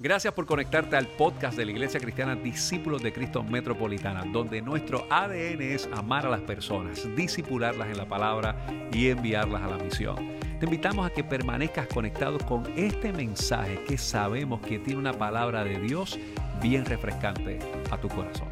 Gracias 0.00 0.34
por 0.34 0.44
conectarte 0.44 0.96
al 0.96 1.06
podcast 1.06 1.56
de 1.56 1.64
la 1.64 1.70
Iglesia 1.70 2.00
Cristiana 2.00 2.34
Discípulos 2.34 3.00
de 3.00 3.12
Cristo 3.12 3.44
Metropolitana, 3.44 4.24
donde 4.24 4.60
nuestro 4.60 5.06
ADN 5.08 5.62
es 5.62 5.88
amar 5.92 6.26
a 6.26 6.30
las 6.30 6.40
personas, 6.40 7.08
disipularlas 7.14 7.86
en 7.86 7.98
la 7.98 8.08
palabra 8.08 8.56
y 8.92 9.06
enviarlas 9.06 9.62
a 9.62 9.68
la 9.68 9.78
misión. 9.78 10.16
Te 10.58 10.66
invitamos 10.66 11.06
a 11.06 11.10
que 11.10 11.22
permanezcas 11.22 11.86
conectado 11.86 12.38
con 12.38 12.64
este 12.76 13.12
mensaje 13.12 13.84
que 13.84 13.96
sabemos 13.96 14.60
que 14.62 14.80
tiene 14.80 14.98
una 14.98 15.12
palabra 15.12 15.62
de 15.62 15.78
Dios 15.78 16.18
bien 16.60 16.84
refrescante 16.84 17.60
a 17.88 17.96
tu 17.96 18.08
corazón. 18.08 18.48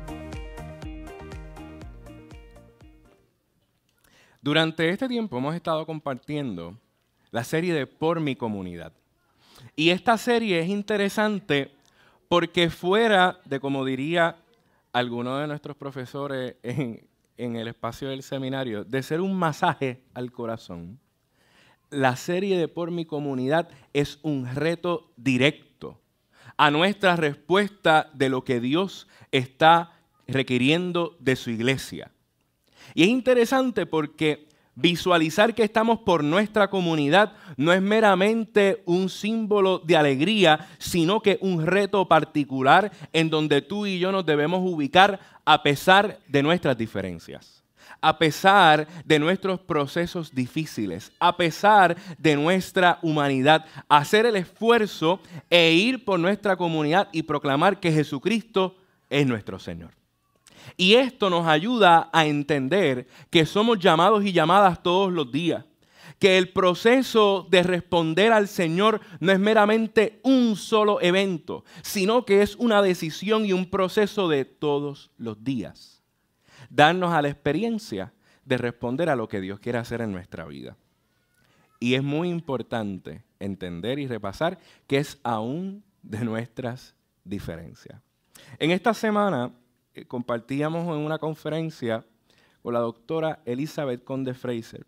Durante 4.41 4.89
este 4.91 5.09
tiempo 5.09 5.39
hemos 5.39 5.57
estado 5.57 5.85
compartiendo 5.87 6.79
la 7.33 7.43
serie 7.43 7.75
de 7.75 7.89
Por 7.89 8.21
mi 8.21 8.37
comunidad. 8.37 8.93
Y 9.77 9.91
esta 9.91 10.19
serie 10.19 10.61
es 10.61 10.69
interesante 10.69 11.73
porque 12.29 12.71
fuera 12.71 13.41
de, 13.45 13.61
como 13.61 13.85
diría 13.85 14.37
alguno 14.93 15.39
de 15.39 15.47
nuestros 15.47 15.77
profesores 15.77 16.57
en, 16.63 17.07
en 17.37 17.57
el 17.57 17.69
espacio 17.69 18.09
del 18.09 18.23
seminario, 18.23 18.85
de 18.85 19.03
ser 19.03 19.21
un 19.21 19.35
masaje 19.35 20.03
al 20.15 20.31
corazón, 20.33 20.99
la 21.91 22.17
serie 22.17 22.57
de 22.57 22.69
Por 22.69 22.91
mi 22.91 23.05
comunidad 23.05 23.69
es 23.93 24.19
un 24.23 24.47
reto 24.55 25.13
directo 25.17 26.01
a 26.57 26.71
nuestra 26.71 27.17
respuesta 27.17 28.11
de 28.15 28.29
lo 28.29 28.45
que 28.45 28.61
Dios 28.61 29.09
está 29.31 29.93
requiriendo 30.27 31.17
de 31.21 31.37
su 31.37 31.51
iglesia. 31.51 32.11
Y 32.95 33.03
es 33.03 33.09
interesante 33.09 33.87
porque 33.87 34.49
Visualizar 34.75 35.55
que 35.55 35.65
estamos 35.65 36.01
por 36.01 36.25
nuestra 36.25 36.71
comunidad 36.71 37.35
no 37.59 37.75
es 37.75 37.83
meramente 37.83 38.83
un 38.87 39.11
símbolo 39.11 39.79
de 39.81 39.99
alegría, 39.99 40.67
sino 40.79 41.21
que 41.21 41.39
un 41.43 41.67
reto 41.67 42.09
particular 42.09 42.91
en 43.13 43.29
donde 43.29 43.61
tú 43.61 43.85
y 43.85 43.99
yo 43.99 44.13
nos 44.13 44.25
debemos 44.25 44.61
ubicar 44.63 45.21
a 45.45 45.63
pesar 45.63 46.21
de 46.27 46.43
nuestras 46.43 46.79
diferencias, 46.79 47.63
a 48.01 48.17
pesar 48.17 48.89
de 49.05 49.19
nuestros 49.19 49.61
procesos 49.61 50.35
difíciles, 50.35 51.13
a 51.21 51.37
pesar 51.37 51.95
de 52.17 52.35
nuestra 52.37 52.99
humanidad, 53.03 53.67
hacer 53.91 54.25
el 54.25 54.37
esfuerzo 54.37 55.21
e 55.51 55.73
ir 55.73 56.03
por 56.03 56.19
nuestra 56.19 56.57
comunidad 56.57 57.09
y 57.13 57.25
proclamar 57.25 57.79
que 57.79 57.93
Jesucristo 57.93 58.77
es 59.11 59.27
nuestro 59.27 59.59
Señor. 59.59 60.02
Y 60.77 60.95
esto 60.95 61.31
nos 61.31 61.47
ayuda 61.47 62.11
a 62.13 62.27
entender 62.27 63.07
que 63.31 63.47
somos 63.47 63.79
llamados 63.79 64.25
y 64.25 64.33
llamadas 64.33 64.83
todos 64.83 65.13
los 65.13 65.31
días. 65.31 65.65
Que 66.19 66.39
el 66.39 66.51
proceso 66.51 67.47
de 67.51 67.63
responder 67.63 68.33
al 68.33 68.47
Señor 68.47 69.01
no 69.19 69.33
es 69.33 69.41
meramente 69.41 70.21
un 70.23 70.57
solo 70.57 71.01
evento, 71.01 71.65
sino 71.83 72.25
que 72.25 72.43
es 72.43 72.55
una 72.57 72.81
decisión 72.81 73.45
y 73.45 73.53
un 73.53 73.69
proceso 73.69 74.29
de 74.29 74.45
todos 74.45 75.11
los 75.17 75.43
días. 75.43 76.03
Darnos 76.71 77.13
a 77.13 77.23
la 77.23 77.29
experiencia 77.29 78.13
de 78.45 78.57
responder 78.57 79.09
a 79.09 79.17
lo 79.17 79.29
que 79.29 79.41
Dios 79.41 79.59
quiere 79.61 79.79
hacer 79.79 80.01
en 80.01 80.13
nuestra 80.13 80.45
vida. 80.45 80.77
Y 81.81 81.95
es 81.95 82.03
muy 82.03 82.29
importante 82.29 83.25
entender 83.41 83.99
y 83.99 84.07
repasar 84.07 84.59
que 84.87 84.99
es 84.99 85.19
aún 85.25 85.83
de 86.03 86.25
nuestras 86.25 86.95
diferencias. 87.25 88.01
En 88.59 88.71
esta 88.71 88.95
semana 88.95 89.53
eh, 89.95 90.05
compartíamos 90.05 90.85
en 90.97 91.05
una 91.05 91.19
conferencia 91.19 92.05
con 92.63 92.75
la 92.75 92.81
doctora 92.81 93.43
Elizabeth 93.45 94.05
Conde 94.05 94.35
Fraser. 94.35 94.87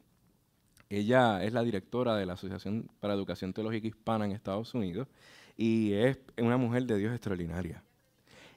Ella 0.88 1.42
es 1.42 1.52
la 1.52 1.62
directora 1.62 2.16
de 2.16 2.26
la 2.26 2.34
Asociación 2.34 2.88
para 3.00 3.14
Educación 3.14 3.52
Teológica 3.52 3.88
Hispana 3.88 4.24
en 4.24 4.32
Estados 4.32 4.74
Unidos 4.74 5.08
y 5.56 5.92
es 5.92 6.18
una 6.38 6.56
mujer 6.56 6.84
de 6.86 6.98
Dios 6.98 7.12
extraordinaria. 7.12 7.82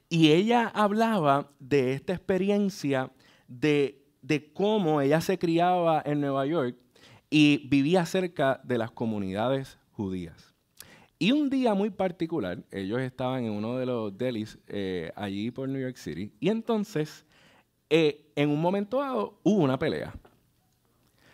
Y 0.08 0.30
ella 0.32 0.68
hablaba 0.68 1.50
de 1.58 1.92
esta 1.92 2.14
experiencia 2.14 3.10
de, 3.46 4.04
de 4.22 4.52
cómo 4.52 5.00
ella 5.00 5.20
se 5.20 5.38
criaba 5.38 6.02
en 6.04 6.20
Nueva 6.20 6.46
York 6.46 6.76
y 7.30 7.68
vivía 7.68 8.06
cerca 8.06 8.60
de 8.64 8.78
las 8.78 8.90
comunidades 8.90 9.78
judías. 9.92 10.47
Y 11.18 11.32
un 11.32 11.50
día 11.50 11.74
muy 11.74 11.90
particular, 11.90 12.58
ellos 12.70 13.00
estaban 13.00 13.44
en 13.44 13.50
uno 13.50 13.76
de 13.76 13.86
los 13.86 14.16
delis 14.16 14.56
eh, 14.68 15.10
allí 15.16 15.50
por 15.50 15.68
New 15.68 15.80
York 15.80 15.96
City, 15.96 16.32
y 16.38 16.48
entonces, 16.48 17.24
eh, 17.90 18.30
en 18.36 18.50
un 18.50 18.60
momento 18.60 19.00
dado, 19.00 19.40
hubo 19.42 19.64
una 19.64 19.78
pelea. 19.78 20.14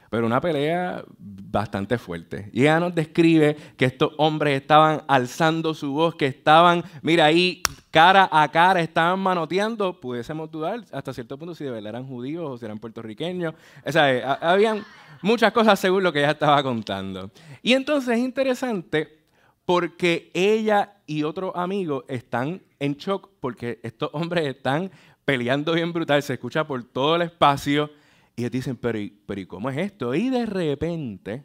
Pero 0.09 0.27
una 0.27 0.41
pelea 0.41 1.05
bastante 1.19 1.99
fuerte. 1.99 2.49
Y 2.53 2.63
ella 2.63 2.79
nos 2.79 2.95
describe 2.95 3.57
que 3.77 3.85
estos 3.85 4.13
hombres 4.17 4.61
estaban 4.61 5.03
alzando 5.09 5.75
su 5.75 5.93
voz, 5.93 6.15
que 6.15 6.27
estaban, 6.27 6.85
mira 7.03 7.25
ahí, 7.25 7.63
cara 7.91 8.29
a 8.31 8.49
cara, 8.49 8.81
estaban 8.81 9.19
manoteando. 9.19 10.01
Pudiésemos 10.01 10.49
dudar 10.53 10.85
hasta 10.93 11.13
cierto 11.13 11.37
punto 11.37 11.53
si 11.57 11.65
de 11.65 11.71
verdad 11.71 11.91
eran 11.91 12.07
judíos 12.07 12.49
o 12.49 12.57
si 12.57 12.65
eran 12.65 12.79
puertorriqueños. 12.79 13.55
O 13.85 13.91
sea, 13.91 14.15
eh, 14.15 14.23
habían 14.41 14.85
muchas 15.21 15.53
cosas 15.53 15.81
según 15.81 16.05
lo 16.05 16.13
que 16.13 16.21
ella 16.21 16.31
estaba 16.31 16.63
contando. 16.63 17.33
Y 17.61 17.73
entonces 17.73 18.17
es 18.17 18.25
interesante 18.25 19.24
porque 19.65 20.31
ella 20.35 20.97
y 21.07 21.23
otro 21.23 21.57
amigo 21.57 22.05
están 22.09 22.63
en 22.79 22.95
shock 22.95 23.31
porque 23.41 23.81
estos 23.83 24.11
hombres 24.13 24.47
están 24.47 24.91
peleando 25.25 25.73
bien 25.73 25.93
brutal, 25.93 26.23
se 26.23 26.35
escucha 26.35 26.67
por 26.67 26.85
todo 26.85 27.17
el 27.17 27.23
espacio 27.23 27.91
y 28.37 28.43
ellos 28.43 28.53
dicen, 28.53 28.77
pero 28.77 28.99
¿y, 28.99 29.11
pero 29.11 29.41
¿y 29.41 29.47
cómo 29.47 29.71
es 29.71 29.79
esto? 29.79 30.15
Y 30.15 30.29
de 30.29 30.45
repente 30.45 31.45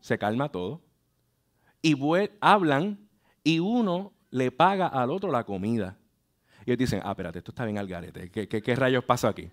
se 0.00 0.18
calma 0.18 0.50
todo 0.50 0.82
y 1.82 1.96
hablan 2.40 3.08
y 3.42 3.58
uno 3.58 4.12
le 4.30 4.50
paga 4.50 4.86
al 4.86 5.10
otro 5.10 5.30
la 5.30 5.44
comida. 5.44 5.98
Y 6.66 6.70
ellos 6.70 6.78
dicen, 6.78 7.00
ah, 7.04 7.10
espérate, 7.10 7.38
esto 7.38 7.50
está 7.50 7.64
bien 7.64 7.78
al 7.78 7.86
garete, 7.86 8.30
¿qué, 8.30 8.48
qué, 8.48 8.62
qué 8.62 8.76
rayos 8.76 9.04
pasa 9.04 9.28
aquí? 9.28 9.48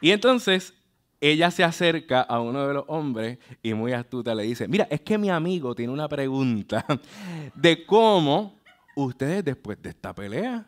Y 0.00 0.10
entonces 0.10 0.74
ella 1.20 1.50
se 1.50 1.64
acerca 1.64 2.20
a 2.22 2.40
uno 2.40 2.66
de 2.66 2.74
los 2.74 2.84
hombres 2.88 3.38
y 3.62 3.74
muy 3.74 3.92
astuta 3.92 4.34
le 4.34 4.42
dice, 4.42 4.68
mira, 4.68 4.86
es 4.90 5.00
que 5.00 5.18
mi 5.18 5.30
amigo 5.30 5.74
tiene 5.74 5.92
una 5.92 6.08
pregunta 6.08 6.84
de 7.54 7.84
cómo 7.86 8.56
ustedes 8.96 9.44
después 9.44 9.80
de 9.80 9.90
esta 9.90 10.14
pelea 10.14 10.66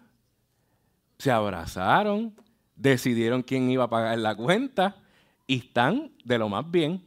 se 1.19 1.31
abrazaron, 1.31 2.35
decidieron 2.75 3.43
quién 3.43 3.71
iba 3.71 3.85
a 3.85 3.91
pagar 3.91 4.19
la 4.19 4.35
cuenta 4.35 4.97
y 5.47 5.59
están 5.59 6.11
de 6.25 6.39
lo 6.39 6.49
más 6.49 6.71
bien. 6.71 7.03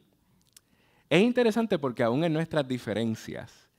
Es 1.10 1.22
interesante 1.22 1.80
porque 1.80 2.04
aún 2.04 2.24
en 2.24 2.34
nuestras 2.34 2.68
diferencias, 2.68 3.70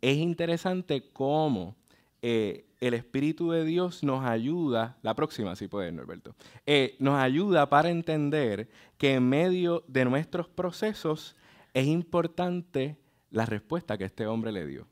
es 0.00 0.16
interesante 0.16 1.10
cómo 1.12 1.74
eh, 2.22 2.65
el 2.80 2.94
Espíritu 2.94 3.50
de 3.50 3.64
Dios 3.64 4.02
nos 4.02 4.24
ayuda, 4.24 4.98
la 5.02 5.14
próxima, 5.14 5.56
si 5.56 5.68
puede, 5.68 5.92
Norberto, 5.92 6.34
eh, 6.66 6.96
nos 6.98 7.18
ayuda 7.18 7.68
para 7.68 7.90
entender 7.90 8.68
que 8.98 9.14
en 9.14 9.28
medio 9.28 9.84
de 9.88 10.04
nuestros 10.04 10.48
procesos 10.48 11.36
es 11.72 11.86
importante 11.86 12.98
la 13.30 13.46
respuesta 13.46 13.96
que 13.96 14.04
este 14.04 14.26
hombre 14.26 14.52
le 14.52 14.66
dio. 14.66 14.86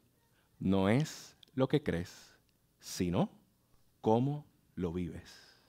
No 0.58 0.88
es 0.88 1.36
lo 1.54 1.68
que 1.68 1.82
crees, 1.82 2.34
sino 2.80 3.30
cómo 4.00 4.46
lo 4.74 4.92
vives. 4.92 5.60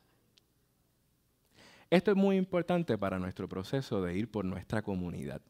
Esto 1.90 2.12
es 2.12 2.18
muy 2.18 2.38
importante 2.38 2.97
para 2.97 3.20
nuestro 3.20 3.47
proceso 3.47 4.02
de 4.02 4.18
ir 4.18 4.32
por 4.32 4.44
nuestra 4.44 4.82
comunidad, 4.82 5.42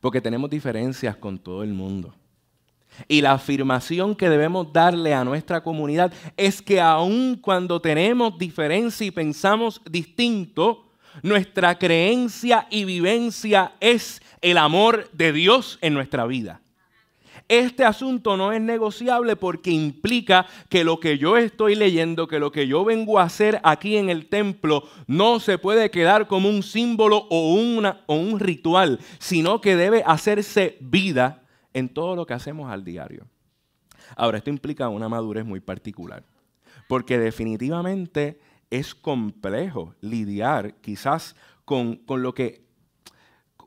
porque 0.00 0.20
tenemos 0.20 0.50
diferencias 0.50 1.16
con 1.16 1.38
todo 1.38 1.62
el 1.62 1.72
mundo. 1.72 2.14
Y 3.08 3.20
la 3.20 3.32
afirmación 3.32 4.14
que 4.14 4.28
debemos 4.28 4.72
darle 4.72 5.14
a 5.14 5.24
nuestra 5.24 5.62
comunidad 5.62 6.12
es 6.36 6.62
que 6.62 6.80
aun 6.80 7.36
cuando 7.40 7.80
tenemos 7.80 8.38
diferencia 8.38 9.06
y 9.06 9.10
pensamos 9.10 9.80
distinto, 9.88 10.84
nuestra 11.22 11.78
creencia 11.78 12.66
y 12.70 12.84
vivencia 12.84 13.72
es 13.80 14.20
el 14.40 14.58
amor 14.58 15.08
de 15.12 15.32
Dios 15.32 15.78
en 15.80 15.94
nuestra 15.94 16.26
vida. 16.26 16.60
Este 17.48 17.84
asunto 17.84 18.38
no 18.38 18.52
es 18.52 18.60
negociable 18.60 19.36
porque 19.36 19.70
implica 19.70 20.46
que 20.70 20.82
lo 20.82 20.98
que 20.98 21.18
yo 21.18 21.36
estoy 21.36 21.74
leyendo, 21.74 22.26
que 22.26 22.38
lo 22.38 22.50
que 22.50 22.66
yo 22.66 22.84
vengo 22.84 23.18
a 23.18 23.24
hacer 23.24 23.60
aquí 23.64 23.98
en 23.98 24.08
el 24.08 24.26
templo, 24.26 24.88
no 25.06 25.40
se 25.40 25.58
puede 25.58 25.90
quedar 25.90 26.26
como 26.26 26.48
un 26.48 26.62
símbolo 26.62 27.26
o, 27.28 27.54
una, 27.54 28.00
o 28.06 28.14
un 28.14 28.40
ritual, 28.40 28.98
sino 29.18 29.60
que 29.60 29.76
debe 29.76 30.02
hacerse 30.06 30.78
vida 30.80 31.43
en 31.74 31.88
todo 31.88 32.16
lo 32.16 32.24
que 32.24 32.34
hacemos 32.34 32.70
al 32.70 32.84
diario. 32.84 33.26
Ahora, 34.16 34.38
esto 34.38 34.50
implica 34.50 34.88
una 34.88 35.08
madurez 35.08 35.44
muy 35.44 35.60
particular, 35.60 36.24
porque 36.88 37.18
definitivamente 37.18 38.40
es 38.70 38.94
complejo 38.94 39.94
lidiar 40.00 40.74
quizás 40.76 41.36
con, 41.64 42.00
lo 42.08 42.34
que, 42.34 42.64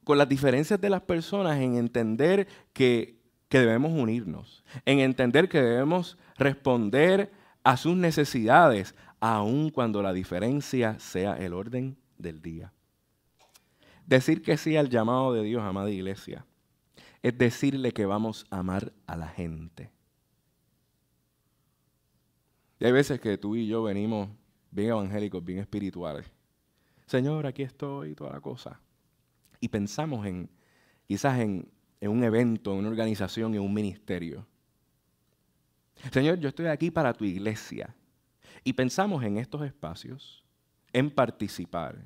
con 0.04 0.18
las 0.18 0.30
diferencias 0.30 0.80
de 0.82 0.90
las 0.90 1.02
personas 1.02 1.60
en 1.60 1.76
entender 1.76 2.48
que, 2.74 3.20
que 3.50 3.60
debemos 3.60 3.92
unirnos, 3.92 4.64
en 4.86 5.00
entender 5.00 5.50
que 5.50 5.62
debemos 5.62 6.18
responder 6.38 7.32
a 7.64 7.78
sus 7.78 7.96
necesidades, 7.96 8.96
aun 9.20 9.70
cuando 9.70 10.02
la 10.02 10.14
diferencia 10.14 11.00
sea 11.00 11.34
el 11.34 11.54
orden 11.54 11.98
del 12.18 12.42
día. 12.42 12.72
Decir 14.06 14.42
que 14.42 14.58
sí 14.58 14.78
al 14.78 14.90
llamado 14.90 15.34
de 15.34 15.44
Dios, 15.44 15.64
amada 15.64 15.90
iglesia, 15.90 16.46
es 17.22 17.38
decirle 17.38 17.92
que 17.92 18.06
vamos 18.06 18.46
a 18.50 18.60
amar 18.60 18.94
a 19.06 19.18
la 19.18 19.28
gente. 19.28 19.92
Y 22.80 22.86
hay 22.86 22.92
veces 22.92 23.20
que 23.20 23.38
tú 23.38 23.56
y 23.56 23.68
yo 23.68 23.84
venimos 23.84 24.30
bien 24.72 24.90
evangélicos, 24.90 25.44
bien 25.44 25.60
espirituales. 25.60 26.32
Señor, 27.08 27.48
aquí 27.48 27.64
estoy, 27.64 28.14
toda 28.14 28.34
la 28.34 28.42
cosa. 28.42 28.80
Y 29.60 29.70
pensamos 29.70 30.26
en, 30.28 30.50
quizás 31.08 31.40
en, 31.40 31.68
en 32.00 32.12
un 32.12 32.24
evento, 32.24 32.74
en 32.74 32.80
una 32.80 32.90
organización, 32.90 33.56
en 33.56 33.62
un 33.62 33.74
ministerio. 33.74 34.46
Señor, 36.12 36.40
yo 36.40 36.50
estoy 36.50 36.68
aquí 36.68 36.92
para 36.92 37.14
tu 37.14 37.26
iglesia. 37.26 37.96
Y 38.64 38.74
pensamos 38.74 39.24
en 39.24 39.38
estos 39.38 39.64
espacios, 39.64 40.44
en 40.94 41.10
participar. 41.10 42.06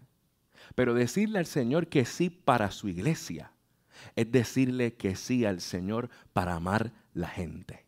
Pero 0.76 0.94
decirle 0.94 1.40
al 1.40 1.46
Señor 1.46 1.88
que 1.88 2.06
sí 2.06 2.30
para 2.30 2.72
su 2.72 2.88
iglesia 2.88 3.52
es 4.16 4.32
decirle 4.32 4.96
que 4.96 5.16
sí 5.16 5.46
al 5.46 5.62
Señor 5.62 6.10
para 6.34 6.56
amar 6.56 6.92
la 7.14 7.28
gente. 7.28 7.86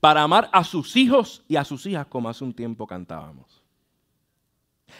Para 0.00 0.22
amar 0.22 0.50
a 0.52 0.64
sus 0.64 0.96
hijos 0.96 1.44
y 1.48 1.56
a 1.56 1.64
sus 1.64 1.86
hijas 1.86 2.06
como 2.06 2.28
hace 2.28 2.44
un 2.44 2.52
tiempo 2.52 2.86
cantábamos. 2.86 3.62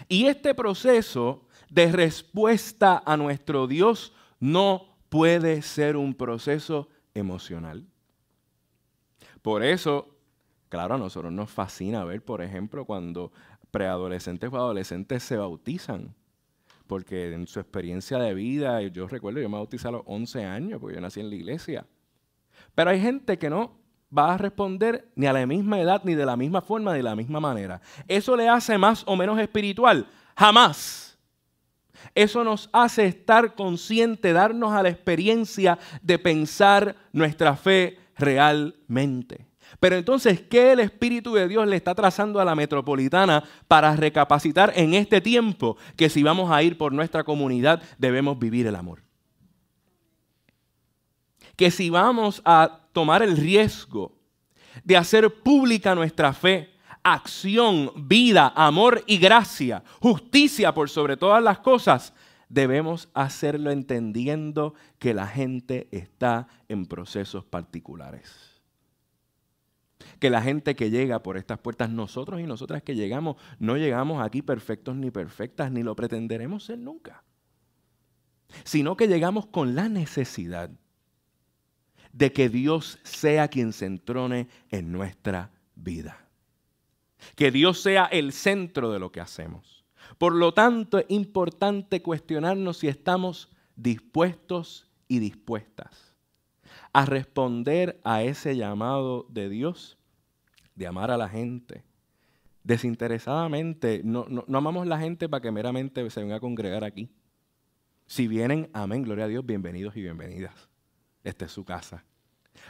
Y 0.09 0.27
este 0.27 0.55
proceso 0.55 1.47
de 1.71 1.91
respuesta 1.93 3.03
a 3.05 3.17
nuestro 3.17 3.67
Dios 3.67 4.13
no 4.41 4.97
puede 5.09 5.63
ser 5.63 5.97
un 5.97 6.15
proceso 6.15 6.89
emocional. 7.15 7.87
Por 9.43 9.63
eso, 9.63 10.17
claro, 10.69 10.95
a 10.95 10.99
nosotros 10.99 11.33
nos 11.33 11.51
fascina 11.51 12.05
ver, 12.05 12.25
por 12.25 12.43
ejemplo, 12.43 12.85
cuando 12.85 13.33
preadolescentes 13.71 14.53
o 14.53 14.57
adolescentes 14.57 15.23
se 15.23 15.37
bautizan. 15.37 16.15
Porque 16.87 17.33
en 17.33 17.47
su 17.47 17.61
experiencia 17.61 18.19
de 18.19 18.35
vida, 18.35 18.83
yo 18.83 19.07
recuerdo, 19.07 19.41
yo 19.41 19.49
me 19.49 19.57
bauticé 19.57 19.89
a 19.89 19.93
los 19.93 20.03
11 20.05 20.45
años, 20.45 20.81
porque 20.81 20.97
yo 20.97 21.01
nací 21.01 21.21
en 21.21 21.31
la 21.31 21.37
iglesia. 21.37 21.87
Pero 22.75 22.91
hay 22.91 23.01
gente 23.01 23.39
que 23.39 23.49
no 23.49 23.77
va 24.17 24.35
a 24.35 24.39
responder 24.39 25.11
ni 25.17 25.27
a 25.27 25.33
la 25.33 25.47
misma 25.47 25.81
edad, 25.81 26.03
ni 26.05 26.15
de 26.15 26.27
la 26.27 26.37
misma 26.37 26.61
forma, 26.61 26.93
ni 26.93 26.99
de 26.99 27.03
la 27.03 27.17
misma 27.17 27.41
manera. 27.41 27.81
¿Eso 28.07 28.37
le 28.37 28.49
hace 28.49 28.79
más 28.79 29.03
o 29.07 29.17
menos 29.17 29.39
espiritual? 29.39 30.07
Jamás. 30.37 31.19
Eso 32.15 32.45
nos 32.45 32.69
hace 32.73 33.07
estar 33.07 33.55
consciente, 33.55 34.33
darnos 34.33 34.73
a 34.73 34.83
la 34.83 34.91
experiencia 34.91 35.79
de 36.03 36.19
pensar 36.19 36.97
nuestra 37.13 37.57
fe 37.57 37.99
realmente. 38.17 39.47
Pero 39.85 39.97
entonces, 39.97 40.41
¿qué 40.41 40.73
el 40.73 40.81
Espíritu 40.81 41.35
de 41.35 41.47
Dios 41.47 41.67
le 41.67 41.77
está 41.77 41.95
trazando 41.95 42.41
a 42.41 42.45
la 42.47 42.55
metropolitana 42.55 43.45
para 43.69 43.95
recapacitar 43.95 44.73
en 44.75 44.95
este 44.95 45.21
tiempo 45.21 45.77
que 45.95 46.09
si 46.09 46.23
vamos 46.23 46.51
a 46.51 46.63
ir 46.63 46.79
por 46.79 46.91
nuestra 46.95 47.23
comunidad 47.23 47.83
debemos 47.99 48.39
vivir 48.39 48.67
el 48.67 48.77
amor? 48.77 49.03
Que 51.55 51.71
si 51.71 51.91
vamos 51.91 52.41
a 52.47 52.89
tomar 52.95 53.23
el 53.23 53.37
riesgo 53.37 54.17
de 54.85 54.97
hacer 54.97 55.43
pública 55.43 55.95
nuestra 55.95 56.33
fe, 56.33 56.71
acción, 57.03 57.93
vida, 57.95 58.55
amor 58.57 59.05
y 59.07 59.19
gracia, 59.19 59.85
justicia 60.01 60.73
por 60.73 60.89
sobre 60.89 61.19
todas 61.19 61.43
las 61.43 61.59
cosas, 61.59 62.15
debemos 62.49 63.11
hacerlo 63.13 63.71
entendiendo 63.71 64.73
que 64.99 65.13
la 65.13 65.27
gente 65.27 65.89
está 65.91 66.49
en 66.71 66.87
procesos 66.87 67.45
particulares. 67.45 68.54
Que 70.19 70.31
la 70.31 70.43
gente 70.43 70.75
que 70.75 70.91
llega 70.91 71.23
por 71.23 71.37
estas 71.37 71.59
puertas, 71.59 71.91
nosotros 71.91 72.41
y 72.41 72.45
nosotras 72.45 72.83
que 72.83 72.95
llegamos, 72.95 73.37
no 73.59 73.77
llegamos 73.77 74.23
aquí 74.23 74.43
perfectos 74.43 74.97
ni 74.97 75.11
perfectas, 75.11 75.71
ni 75.71 75.83
lo 75.83 75.95
pretenderemos 75.97 76.65
ser 76.65 76.79
nunca. 76.79 77.23
Sino 78.65 78.97
que 78.97 79.09
llegamos 79.09 79.47
con 79.47 79.75
la 79.75 79.89
necesidad 79.89 80.71
de 82.13 82.33
que 82.33 82.49
Dios 82.49 82.99
sea 83.03 83.49
quien 83.49 83.73
se 83.73 83.87
entrone 83.87 84.49
en 84.71 84.93
nuestra 84.93 85.51
vida. 85.75 86.29
Que 87.35 87.51
Dios 87.51 87.81
sea 87.81 88.05
el 88.07 88.33
centro 88.33 88.93
de 88.93 88.99
lo 88.99 89.11
que 89.11 89.21
hacemos. 89.21 89.85
Por 90.19 90.35
lo 90.35 90.55
tanto, 90.55 90.99
es 90.99 91.07
importante 91.09 92.03
cuestionarnos 92.03 92.79
si 92.79 92.89
estamos 92.89 93.51
dispuestos 93.75 94.89
y 95.09 95.19
dispuestas 95.19 96.14
a 96.95 97.05
responder 97.05 98.01
a 98.05 98.23
ese 98.23 98.57
llamado 98.57 99.27
de 99.29 99.49
Dios 99.49 99.99
de 100.77 100.87
amar 100.87 101.11
a 101.11 101.19
la 101.19 101.29
gente 101.29 101.85
desinteresadamente. 102.63 104.01
No, 104.05 104.27
no, 104.29 104.45
amamos 104.57 104.85
a 104.85 104.89
la 104.89 104.99
gente 104.99 105.29
para 105.29 105.43
que 105.43 105.51
meramente 105.51 106.09
se 106.09 106.21
venga 106.21 106.37
a 106.37 106.41
congregar 106.41 106.85
aquí. 106.85 107.11
Si 108.07 108.29
vienen, 108.29 108.71
amén, 108.73 109.03
gloria 109.03 109.25
a 109.25 109.29
Dios, 109.29 109.45
bienvenidos 109.45 109.97
y 109.97 110.03
bienvenidas. 110.03 110.55
Esta 111.25 111.47
es 111.47 111.53
su 111.53 111.65
casa. 111.65 112.05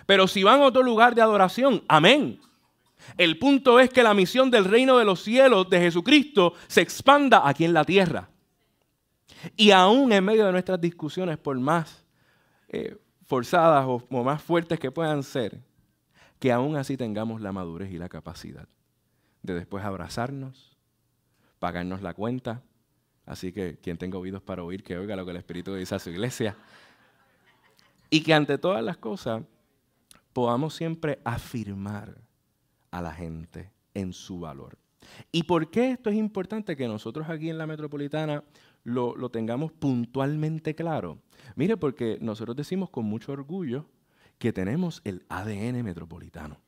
Pero 0.07 0.27
si 0.27 0.43
van 0.43 0.61
a 0.61 0.65
otro 0.65 0.83
lugar 0.83 1.15
de 1.15 1.21
adoración, 1.21 1.85
amén. 1.87 2.41
El 3.19 3.39
punto 3.39 3.79
es 3.79 3.91
que 3.91 4.03
la 4.03 4.15
misión 4.15 4.51
del 4.51 4.65
reino 4.65 4.97
de 4.97 5.05
los 5.05 5.23
cielos 5.23 5.69
de 5.69 5.81
Jesucristo 5.81 6.55
se 6.67 6.81
expanda 6.81 7.47
aquí 7.47 7.67
en 7.67 7.75
la 7.75 7.85
tierra. 7.85 8.31
Y 9.55 9.71
aún 9.71 10.13
en 10.13 10.25
medio 10.25 10.47
de 10.47 10.53
nuestras 10.53 10.81
discusiones, 10.81 11.37
por 11.37 11.59
más 11.59 12.07
eh, 12.69 12.97
forzadas 13.25 13.85
o, 13.87 14.25
más 14.25 14.43
fuertes 14.43 14.79
que 14.79 14.91
puedan 14.91 15.23
ser, 15.23 15.61
que 16.39 16.53
aún 16.53 16.77
así 16.77 16.97
tengamos 16.97 17.41
la 17.41 17.53
madurez 17.53 17.91
y 17.91 17.99
la 17.99 18.09
capacidad 18.09 18.69
de 19.43 19.55
después 19.55 19.85
abrazarnos, 19.85 20.77
pagarnos 21.59 22.03
la 22.03 22.15
cuenta. 22.15 22.63
Así 23.27 23.53
que 23.53 23.79
quien 23.79 23.97
tenga 23.97 24.19
oídos 24.19 24.43
para 24.43 24.63
oír, 24.63 24.83
que 24.83 24.99
oiga 24.99 25.17
lo 25.17 25.25
que 25.25 25.31
el 25.31 25.39
Espíritu 25.39 25.75
dice 25.75 25.95
a 25.95 25.99
su 25.99 26.11
iglesia. 26.11 26.57
Y 28.11 28.23
que 28.23 28.35
ante 28.35 28.59
todas 28.59 28.85
las 28.85 28.99
cosas 28.99 29.43
podamos 30.33 30.75
siempre 30.75 31.21
afirmar 31.25 32.19
a 32.91 33.01
la 33.01 33.13
gente 33.13 33.73
en 33.95 34.13
su 34.13 34.41
valor. 34.41 34.79
¿Y 35.33 35.45
por 35.45 35.71
qué 35.71 35.93
esto 35.93 36.11
es 36.11 36.17
importante 36.17 36.77
que 36.77 36.89
nosotros 36.89 37.29
aquí 37.29 37.51
en 37.51 37.59
la 37.59 37.67
metropolitana 37.67 38.43
lo, 38.85 39.17
lo, 39.17 39.31
tengamos 39.31 39.73
puntualmente 39.73 40.75
claro? 40.75 41.19
Mire, 41.57 41.77
porque 41.77 42.19
nosotros 42.21 42.57
decimos 42.57 42.91
con 42.91 43.05
mucho 43.05 43.33
orgullo 43.33 43.87
que 44.39 44.53
tenemos 44.53 45.01
el 45.05 45.25
ADN 45.29 45.83
metropolitano. 45.83 46.59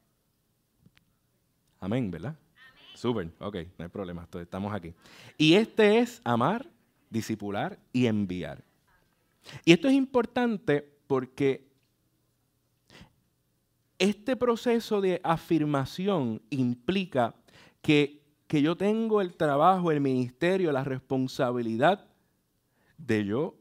Amén, 1.80 2.10
¿verdad? 2.10 2.36
Súper, 2.94 3.30
ok, 3.38 3.56
no 3.78 3.84
hay 3.84 3.90
problema, 3.90 4.26
estamos 4.40 4.74
aquí. 4.74 4.94
Y 5.36 5.54
este 5.54 5.98
es 5.98 6.20
amar, 6.24 6.66
disipular 7.10 7.78
y 7.92 8.06
enviar. 8.06 8.64
Y 9.64 9.72
esto 9.72 9.88
es 9.88 9.94
importante 9.94 10.88
porque 11.06 11.68
este 13.98 14.36
proceso 14.36 15.00
de 15.00 15.20
afirmación 15.22 16.42
implica 16.50 17.34
que, 17.82 18.22
que, 18.46 18.62
yo 18.62 18.76
tengo 18.76 19.20
el 19.20 19.36
trabajo, 19.36 19.90
el 19.90 20.00
ministerio, 20.00 20.72
la 20.72 20.84
responsabilidad 20.84 22.08
de 22.98 23.24
yo 23.24 23.56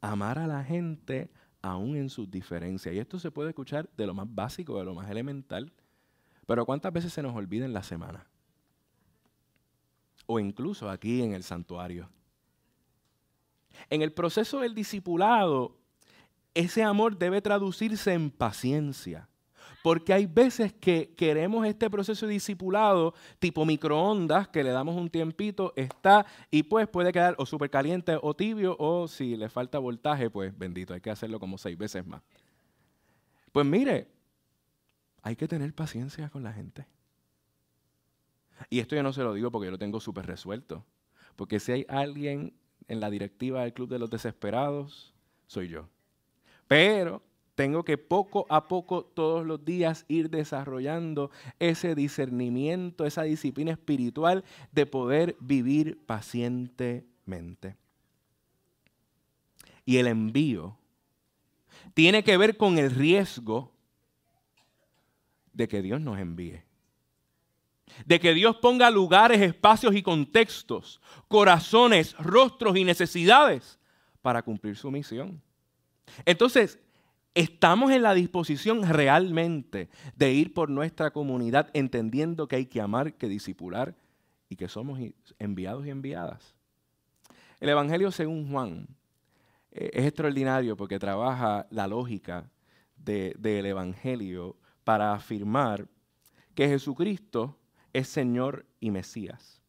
amar 0.00 0.38
a 0.38 0.46
la 0.46 0.64
gente 0.64 1.30
aún 1.60 1.96
en 1.96 2.10
sus 2.10 2.30
diferencias. 2.30 2.94
Y 2.94 2.98
esto 2.98 3.18
se 3.18 3.30
puede 3.30 3.50
escuchar 3.50 3.88
de 3.96 4.06
lo 4.06 4.14
más 4.14 4.26
básico, 4.28 4.78
de 4.78 4.84
lo 4.84 4.94
más 4.94 5.10
elemental, 5.10 5.72
pero 6.46 6.66
¿cuántas 6.66 6.92
veces 6.92 7.12
se 7.12 7.22
nos 7.22 7.36
olvida 7.36 7.64
en 7.64 7.72
la 7.72 7.82
semana? 7.82 8.26
O 10.26 10.38
incluso 10.40 10.90
aquí 10.90 11.22
en 11.22 11.32
el 11.34 11.42
santuario. 11.42 12.10
En 13.88 14.02
el 14.02 14.12
proceso 14.12 14.60
del 14.60 14.74
discipulado, 14.74 15.78
ese 16.54 16.82
amor 16.82 17.16
debe 17.16 17.40
traducirse 17.40 18.12
en 18.12 18.30
paciencia 18.30 19.28
porque 19.82 20.12
hay 20.12 20.26
veces 20.26 20.72
que 20.72 21.12
queremos 21.16 21.66
este 21.66 21.90
proceso 21.90 22.26
discipulado 22.26 23.14
tipo 23.38 23.64
microondas, 23.64 24.48
que 24.48 24.62
le 24.62 24.70
damos 24.70 24.96
un 24.96 25.10
tiempito, 25.10 25.72
está 25.76 26.24
y 26.50 26.62
pues 26.62 26.88
puede 26.88 27.12
quedar 27.12 27.34
o 27.38 27.46
súper 27.46 27.68
caliente 27.68 28.16
o 28.20 28.34
tibio, 28.34 28.76
o 28.78 29.08
si 29.08 29.36
le 29.36 29.48
falta 29.48 29.78
voltaje, 29.78 30.30
pues 30.30 30.56
bendito, 30.56 30.94
hay 30.94 31.00
que 31.00 31.10
hacerlo 31.10 31.40
como 31.40 31.58
seis 31.58 31.76
veces 31.76 32.06
más. 32.06 32.22
Pues 33.50 33.66
mire, 33.66 34.08
hay 35.22 35.36
que 35.36 35.48
tener 35.48 35.74
paciencia 35.74 36.30
con 36.30 36.42
la 36.42 36.52
gente. 36.52 36.86
Y 38.70 38.78
esto 38.78 38.94
yo 38.94 39.02
no 39.02 39.12
se 39.12 39.22
lo 39.22 39.34
digo 39.34 39.50
porque 39.50 39.66
yo 39.66 39.72
lo 39.72 39.78
tengo 39.78 40.00
súper 40.00 40.26
resuelto. 40.26 40.84
Porque 41.36 41.60
si 41.60 41.72
hay 41.72 41.86
alguien 41.88 42.54
en 42.88 43.00
la 43.00 43.10
directiva 43.10 43.62
del 43.62 43.72
Club 43.72 43.88
de 43.88 43.98
los 43.98 44.10
Desesperados, 44.10 45.14
soy 45.46 45.68
yo. 45.68 45.88
Pero 46.68 47.22
tengo 47.54 47.84
que 47.84 47.98
poco 47.98 48.46
a 48.48 48.66
poco 48.68 49.04
todos 49.04 49.44
los 49.44 49.64
días 49.64 50.04
ir 50.08 50.30
desarrollando 50.30 51.30
ese 51.58 51.94
discernimiento, 51.94 53.04
esa 53.04 53.22
disciplina 53.22 53.72
espiritual 53.72 54.44
de 54.72 54.86
poder 54.86 55.36
vivir 55.40 56.04
pacientemente. 56.06 57.76
Y 59.84 59.98
el 59.98 60.06
envío 60.06 60.78
tiene 61.94 62.24
que 62.24 62.36
ver 62.36 62.56
con 62.56 62.78
el 62.78 62.90
riesgo 62.90 63.72
de 65.52 65.68
que 65.68 65.82
Dios 65.82 66.00
nos 66.00 66.18
envíe. 66.18 66.62
De 68.06 68.18
que 68.18 68.32
Dios 68.32 68.56
ponga 68.56 68.90
lugares, 68.90 69.42
espacios 69.42 69.94
y 69.94 70.02
contextos, 70.02 71.00
corazones, 71.28 72.16
rostros 72.16 72.76
y 72.76 72.84
necesidades 72.84 73.78
para 74.22 74.40
cumplir 74.42 74.76
su 74.76 74.90
misión. 74.90 75.42
Entonces, 76.24 76.78
estamos 77.34 77.90
en 77.92 78.02
la 78.02 78.14
disposición 78.14 78.86
realmente 78.88 79.88
de 80.16 80.32
ir 80.32 80.52
por 80.52 80.68
nuestra 80.68 81.10
comunidad 81.10 81.70
entendiendo 81.72 82.48
que 82.48 82.56
hay 82.56 82.66
que 82.66 82.80
amar, 82.80 83.14
que 83.14 83.28
disipular 83.28 83.94
y 84.48 84.56
que 84.56 84.68
somos 84.68 85.00
enviados 85.38 85.86
y 85.86 85.90
enviadas. 85.90 86.54
El 87.60 87.70
Evangelio 87.70 88.10
según 88.10 88.50
Juan 88.50 88.86
eh, 89.70 89.90
es 89.94 90.04
extraordinario 90.04 90.76
porque 90.76 90.98
trabaja 90.98 91.66
la 91.70 91.86
lógica 91.86 92.50
del 92.96 93.66
Evangelio 93.66 94.56
para 94.84 95.12
afirmar 95.14 95.88
que 96.54 96.68
Jesucristo 96.68 97.58
es 97.92 98.08
Señor 98.08 98.66
y 98.80 98.90
Mesías. 98.90 99.60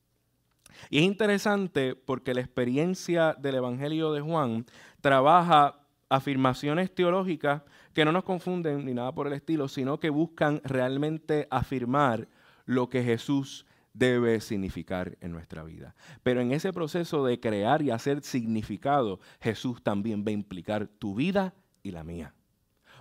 Y 0.90 1.00
es 1.00 1.04
interesante 1.04 1.96
porque 1.96 2.34
la 2.34 2.42
experiencia 2.42 3.36
del 3.40 3.56
Evangelio 3.56 4.12
de 4.12 4.22
Juan 4.22 4.66
trabaja 5.02 5.83
afirmaciones 6.14 6.94
teológicas 6.94 7.64
que 7.96 8.06
no 8.06 8.12
nos 8.12 8.24
confunden 8.24 8.86
ni 8.86 8.94
nada 8.94 9.12
por 9.16 9.26
el 9.26 9.34
estilo, 9.34 9.68
sino 9.68 10.00
que 10.00 10.12
buscan 10.12 10.62
realmente 10.64 11.48
afirmar 11.50 12.28
lo 12.66 12.88
que 12.88 13.04
Jesús 13.04 13.66
debe 13.94 14.40
significar 14.40 15.18
en 15.22 15.32
nuestra 15.32 15.64
vida. 15.64 15.96
Pero 16.22 16.40
en 16.40 16.52
ese 16.52 16.72
proceso 16.72 17.26
de 17.26 17.40
crear 17.40 17.82
y 17.82 17.90
hacer 17.90 18.22
significado, 18.22 19.20
Jesús 19.42 19.82
también 19.82 20.24
va 20.24 20.30
a 20.30 20.34
implicar 20.34 20.86
tu 20.88 21.16
vida 21.16 21.56
y 21.82 21.90
la 21.90 22.04
mía. 22.04 22.36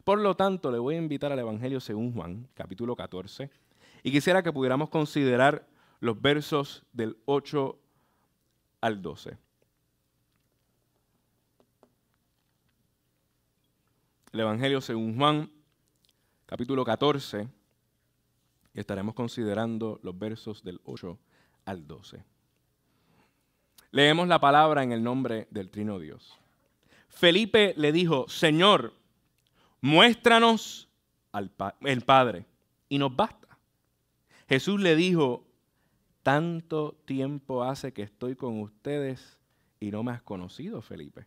Por 0.04 0.19
lo 0.19 0.35
tanto, 0.35 0.73
le 0.73 0.78
voy 0.78 0.95
a 0.95 0.99
invitar 0.99 1.33
al 1.33 1.38
Evangelio 1.38 1.81
según 1.81 2.14
Juan, 2.14 2.49
capítulo 2.54 2.97
14, 2.97 3.50
y 4.02 4.11
quisiera 4.11 4.42
que 4.42 4.52
pudiéramos 4.52 4.88
considerar 4.88 5.66
los 6.00 6.19
versos 6.21 6.83
del 6.95 7.19
8 7.26 7.78
al 8.81 9.02
12. 9.02 9.37
El 14.33 14.41
Evangelio 14.41 14.81
según 14.81 15.15
Juan, 15.19 15.51
capítulo 16.47 16.87
14, 16.87 17.47
y 18.73 18.81
estaremos 18.81 19.15
considerando 19.15 20.01
los 20.03 20.19
versos 20.19 20.65
del 20.65 20.81
8 20.85 21.19
al 21.67 21.87
12. 21.87 22.25
Leemos 23.91 24.27
la 24.29 24.41
palabra 24.41 24.83
en 24.83 24.93
el 24.93 25.03
nombre 25.03 25.49
del 25.51 25.69
Trino 25.69 25.99
Dios. 25.99 26.39
Felipe 27.09 27.75
le 27.77 27.93
dijo, 27.93 28.27
Señor, 28.27 28.95
muéstranos 29.83 30.89
al 31.33 31.53
el 31.83 32.01
Padre, 32.01 32.47
y 32.89 32.97
nos 32.97 33.15
basta. 33.15 33.59
Jesús 34.49 34.81
le 34.81 34.97
dijo, 34.97 35.45
tanto 36.23 36.97
tiempo 37.05 37.65
hace 37.65 37.93
que 37.93 38.03
estoy 38.03 38.35
con 38.35 38.62
ustedes 38.62 39.39
y 39.79 39.91
no 39.91 40.03
me 40.03 40.12
has 40.12 40.23
conocido, 40.23 40.81
Felipe. 40.81 41.27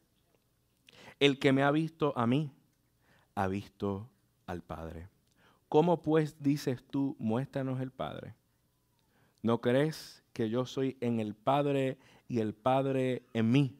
El 1.19 1.37
que 1.37 1.51
me 1.53 1.61
ha 1.61 1.69
visto 1.69 2.11
a 2.17 2.25
mí, 2.25 2.51
ha 3.35 3.47
visto 3.47 4.09
al 4.47 4.61
Padre. 4.61 5.09
¿Cómo 5.69 6.01
pues 6.01 6.41
dices 6.41 6.83
tú, 6.89 7.15
muéstranos 7.19 7.81
el 7.81 7.91
Padre? 7.91 8.33
¿No 9.41 9.61
crees 9.61 10.23
que 10.33 10.49
yo 10.49 10.65
soy 10.65 10.97
en 11.01 11.19
el 11.19 11.35
Padre 11.35 11.97
y 12.27 12.39
el 12.39 12.53
Padre 12.53 13.23
en 13.33 13.51
mí? 13.51 13.75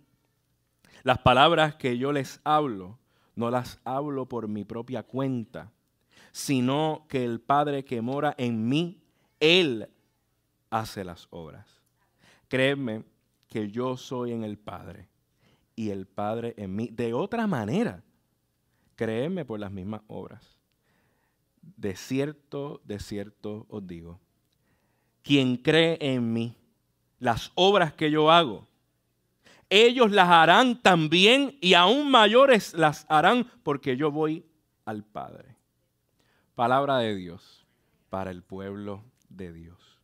Las 1.03 1.19
palabras 1.19 1.75
que 1.75 1.97
yo 1.97 2.11
les 2.11 2.39
hablo, 2.43 2.99
no 3.35 3.49
las 3.49 3.79
hablo 3.83 4.27
por 4.27 4.47
mi 4.47 4.63
propia 4.63 5.03
cuenta, 5.03 5.71
sino 6.31 7.05
que 7.07 7.23
el 7.23 7.39
Padre 7.39 7.85
que 7.85 8.01
mora 8.01 8.35
en 8.37 8.67
mí, 8.67 9.01
Él 9.39 9.89
hace 10.69 11.03
las 11.03 11.27
obras. 11.29 11.65
Créeme 12.47 13.03
que 13.47 13.71
yo 13.71 13.97
soy 13.97 14.33
en 14.33 14.43
el 14.43 14.57
Padre 14.57 15.07
y 15.75 15.89
el 15.89 16.05
Padre 16.07 16.53
en 16.57 16.75
mí. 16.75 16.89
De 16.91 17.13
otra 17.13 17.47
manera, 17.47 18.03
créeme 18.95 19.45
por 19.45 19.59
las 19.59 19.71
mismas 19.71 20.01
obras. 20.07 20.59
De 21.61 21.95
cierto, 21.95 22.81
de 22.85 22.99
cierto 22.99 23.65
os 23.69 23.85
digo, 23.85 24.19
quien 25.23 25.57
cree 25.57 25.97
en 26.01 26.31
mí, 26.31 26.55
las 27.19 27.51
obras 27.55 27.93
que 27.93 28.11
yo 28.11 28.31
hago, 28.31 28.67
ellos 29.69 30.11
las 30.11 30.29
harán 30.29 30.81
también 30.81 31.57
y 31.59 31.73
aún 31.73 32.11
mayores 32.11 32.73
las 32.75 33.05
harán 33.09 33.49
porque 33.63 33.97
yo 33.97 34.11
voy 34.11 34.45
al 34.85 35.03
Padre. 35.03 35.55
Palabra 36.53 36.99
de 36.99 37.15
Dios 37.15 37.65
para 38.09 38.31
el 38.31 38.43
pueblo 38.43 39.03
de 39.29 39.51
Dios. 39.51 39.99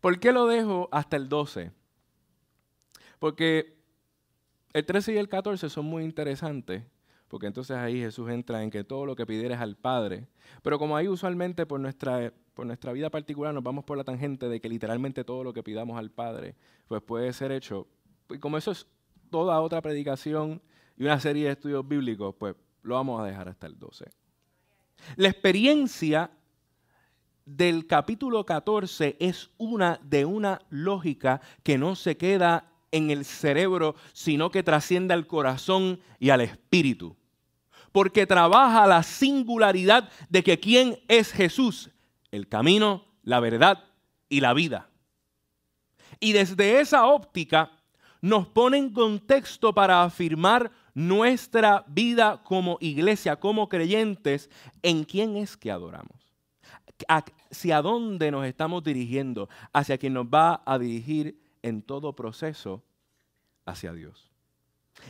¿Por 0.00 0.18
qué 0.20 0.32
lo 0.32 0.46
dejo 0.46 0.88
hasta 0.92 1.16
el 1.16 1.28
12? 1.28 1.70
Porque 3.18 3.78
el 4.72 4.84
13 4.84 5.14
y 5.14 5.16
el 5.16 5.28
14 5.28 5.70
son 5.70 5.86
muy 5.86 6.04
interesantes, 6.04 6.84
porque 7.28 7.46
entonces 7.46 7.76
ahí 7.76 8.00
Jesús 8.00 8.30
entra 8.30 8.62
en 8.62 8.70
que 8.70 8.84
todo 8.84 9.06
lo 9.06 9.14
que 9.14 9.26
pidieres 9.26 9.58
al 9.58 9.76
Padre, 9.76 10.26
pero 10.62 10.78
como 10.78 10.96
ahí 10.96 11.08
usualmente 11.08 11.66
por 11.66 11.78
nuestra, 11.78 12.32
por 12.54 12.66
nuestra 12.66 12.92
vida 12.92 13.10
particular 13.10 13.54
nos 13.54 13.62
vamos 13.62 13.84
por 13.84 13.96
la 13.96 14.04
tangente 14.04 14.48
de 14.48 14.60
que 14.60 14.68
literalmente 14.68 15.24
todo 15.24 15.44
lo 15.44 15.52
que 15.52 15.62
pidamos 15.62 15.98
al 15.98 16.10
Padre, 16.10 16.56
pues 16.86 17.02
puede 17.02 17.32
ser 17.32 17.52
hecho, 17.52 17.86
y 18.30 18.38
como 18.38 18.58
eso 18.58 18.70
es 18.70 18.86
toda 19.30 19.60
otra 19.60 19.80
predicación 19.82 20.60
y 20.96 21.04
una 21.04 21.20
serie 21.20 21.46
de 21.46 21.52
estudios 21.52 21.86
bíblicos, 21.86 22.34
pues 22.38 22.54
lo 22.82 22.94
vamos 22.94 23.20
a 23.20 23.24
dejar 23.24 23.48
hasta 23.48 23.66
el 23.66 23.78
12. 23.78 24.06
La 25.16 25.28
experiencia 25.28 26.30
del 27.44 27.86
capítulo 27.86 28.44
14 28.44 29.16
es 29.20 29.50
una 29.56 30.00
de 30.02 30.24
una 30.24 30.60
lógica 30.70 31.40
que 31.62 31.78
no 31.78 31.94
se 31.94 32.16
queda 32.16 32.72
en 32.90 33.10
el 33.10 33.24
cerebro, 33.24 33.94
sino 34.12 34.50
que 34.50 34.62
trasciende 34.62 35.14
al 35.14 35.26
corazón 35.26 36.00
y 36.18 36.30
al 36.30 36.40
espíritu. 36.40 37.16
Porque 37.98 38.28
trabaja 38.28 38.86
la 38.86 39.02
singularidad 39.02 40.08
de 40.28 40.44
que 40.44 40.60
quién 40.60 41.00
es 41.08 41.32
Jesús, 41.32 41.90
el 42.30 42.46
camino, 42.46 43.06
la 43.24 43.40
verdad 43.40 43.82
y 44.28 44.38
la 44.38 44.54
vida. 44.54 44.88
Y 46.20 46.30
desde 46.32 46.78
esa 46.78 47.06
óptica 47.06 47.72
nos 48.20 48.46
pone 48.46 48.78
en 48.78 48.92
contexto 48.92 49.74
para 49.74 50.04
afirmar 50.04 50.70
nuestra 50.94 51.84
vida 51.88 52.40
como 52.44 52.78
iglesia, 52.80 53.34
como 53.34 53.68
creyentes, 53.68 54.48
en 54.82 55.02
quién 55.02 55.36
es 55.36 55.56
que 55.56 55.72
adoramos 55.72 56.36
hacia 57.08 57.82
dónde 57.82 58.30
nos 58.30 58.46
estamos 58.46 58.84
dirigiendo, 58.84 59.48
hacia 59.72 59.98
quien 59.98 60.12
nos 60.12 60.26
va 60.26 60.62
a 60.64 60.78
dirigir 60.78 61.36
en 61.62 61.82
todo 61.82 62.14
proceso 62.14 62.84
hacia 63.66 63.92
Dios. 63.92 64.27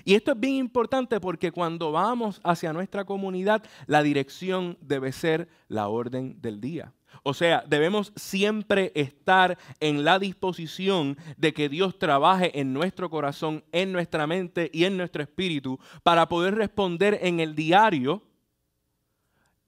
Y 0.04 0.14
esto 0.14 0.32
es 0.32 0.40
bien 0.40 0.54
importante 0.54 1.20
porque 1.20 1.52
cuando 1.52 1.92
vamos 1.92 2.40
hacia 2.44 2.72
nuestra 2.72 3.04
comunidad, 3.04 3.62
la 3.86 4.02
dirección 4.02 4.78
debe 4.80 5.12
ser 5.12 5.48
la 5.68 5.88
orden 5.88 6.40
del 6.40 6.60
día. 6.60 6.92
O 7.22 7.34
sea, 7.34 7.64
debemos 7.66 8.12
siempre 8.16 8.92
estar 8.94 9.58
en 9.80 10.04
la 10.04 10.18
disposición 10.18 11.16
de 11.36 11.52
que 11.52 11.68
Dios 11.68 11.98
trabaje 11.98 12.58
en 12.58 12.72
nuestro 12.72 13.10
corazón, 13.10 13.64
en 13.72 13.92
nuestra 13.92 14.26
mente 14.26 14.70
y 14.72 14.84
en 14.84 14.96
nuestro 14.96 15.22
espíritu 15.22 15.78
para 16.02 16.28
poder 16.28 16.54
responder 16.54 17.18
en 17.22 17.40
el 17.40 17.54
diario 17.54 18.22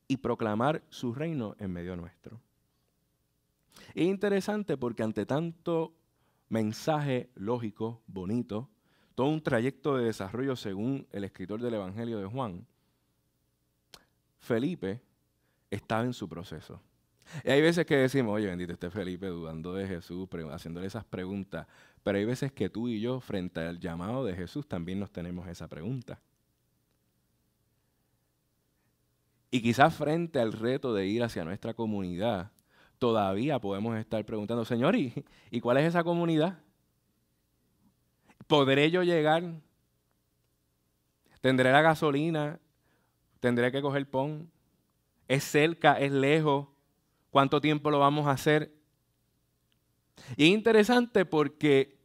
y 0.07 0.17
proclamar 0.17 0.83
su 0.89 1.15
reino 1.15 1.55
en 1.59 1.73
medio 1.73 1.97
nuestro. 1.97 2.41
Es 3.95 4.07
interesante 4.07 4.77
porque 4.77 5.03
ante 5.03 5.27
tanto 5.27 5.95
mensaje 6.49 7.31
lógico, 7.35 8.03
bonito, 8.07 8.69
todo 9.21 9.29
un 9.29 9.43
trayecto 9.43 9.99
de 9.99 10.07
desarrollo 10.07 10.57
según 10.57 11.07
el 11.12 11.25
escritor 11.25 11.61
del 11.61 11.75
Evangelio 11.75 12.19
de 12.19 12.25
Juan, 12.25 12.67
Felipe 14.39 15.03
estaba 15.71 16.05
en 16.05 16.15
su 16.15 16.27
proceso. 16.27 16.81
Y 17.45 17.50
hay 17.50 17.61
veces 17.61 17.85
que 17.85 17.97
decimos, 17.97 18.33
oye, 18.33 18.47
bendito 18.47 18.73
esté 18.73 18.89
Felipe 18.89 19.27
dudando 19.27 19.75
de 19.75 19.87
Jesús, 19.87 20.27
haciéndole 20.50 20.87
esas 20.87 21.05
preguntas, 21.05 21.67
pero 22.03 22.17
hay 22.17 22.25
veces 22.25 22.50
que 22.50 22.71
tú 22.71 22.89
y 22.89 22.99
yo, 22.99 23.21
frente 23.21 23.61
al 23.61 23.79
llamado 23.79 24.25
de 24.25 24.35
Jesús, 24.35 24.67
también 24.67 24.99
nos 24.99 25.11
tenemos 25.11 25.47
esa 25.49 25.69
pregunta. 25.69 26.19
Y 29.50 29.61
quizás 29.61 29.95
frente 29.95 30.41
al 30.41 30.55
reto 30.55 30.95
de 30.95 31.07
ir 31.07 31.23
hacia 31.23 31.45
nuestra 31.45 31.75
comunidad, 31.75 32.53
todavía 32.99 33.59
podemos 33.59 33.99
estar 33.99 34.25
preguntando, 34.25 34.65
Señor, 34.65 34.97
¿y, 34.97 35.12
cuál 35.61 35.77
es 35.77 35.85
esa 35.89 36.05
comunidad? 36.05 36.59
¿Podré 38.50 38.90
yo 38.90 39.04
llegar? 39.04 39.45
¿Tendré 41.40 41.71
la 41.71 41.83
gasolina? 41.83 42.59
¿Tendré 43.38 43.71
que 43.71 43.80
coger 43.80 44.11
pon? 44.11 44.50
¿Es 45.28 45.45
cerca? 45.45 46.00
¿Es 46.00 46.11
lejos? 46.11 46.66
¿Cuánto 47.30 47.61
tiempo 47.61 47.92
lo 47.92 48.00
vamos 48.00 48.26
a 48.26 48.33
hacer? 48.33 48.75
Y 50.37 50.47
es 50.47 50.50
interesante 50.50 51.25
porque 51.25 51.97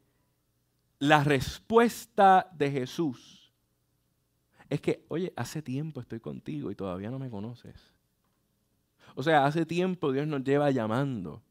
la 0.99 1.23
respuesta 1.23 2.47
de 2.53 2.69
Jesús 2.69 3.51
es 4.69 4.79
que, 4.81 5.03
oye, 5.07 5.33
hace 5.35 5.63
tiempo 5.63 5.99
estoy 5.99 6.19
contigo 6.19 6.69
y 6.69 6.75
todavía 6.75 7.09
no 7.09 7.17
me 7.17 7.31
conoces. 7.31 7.91
O 9.15 9.23
sea, 9.23 9.47
hace 9.47 9.65
tiempo 9.65 10.11
Dios 10.11 10.27
nos 10.27 10.43
lleva 10.43 10.69
llamando. 10.69 11.41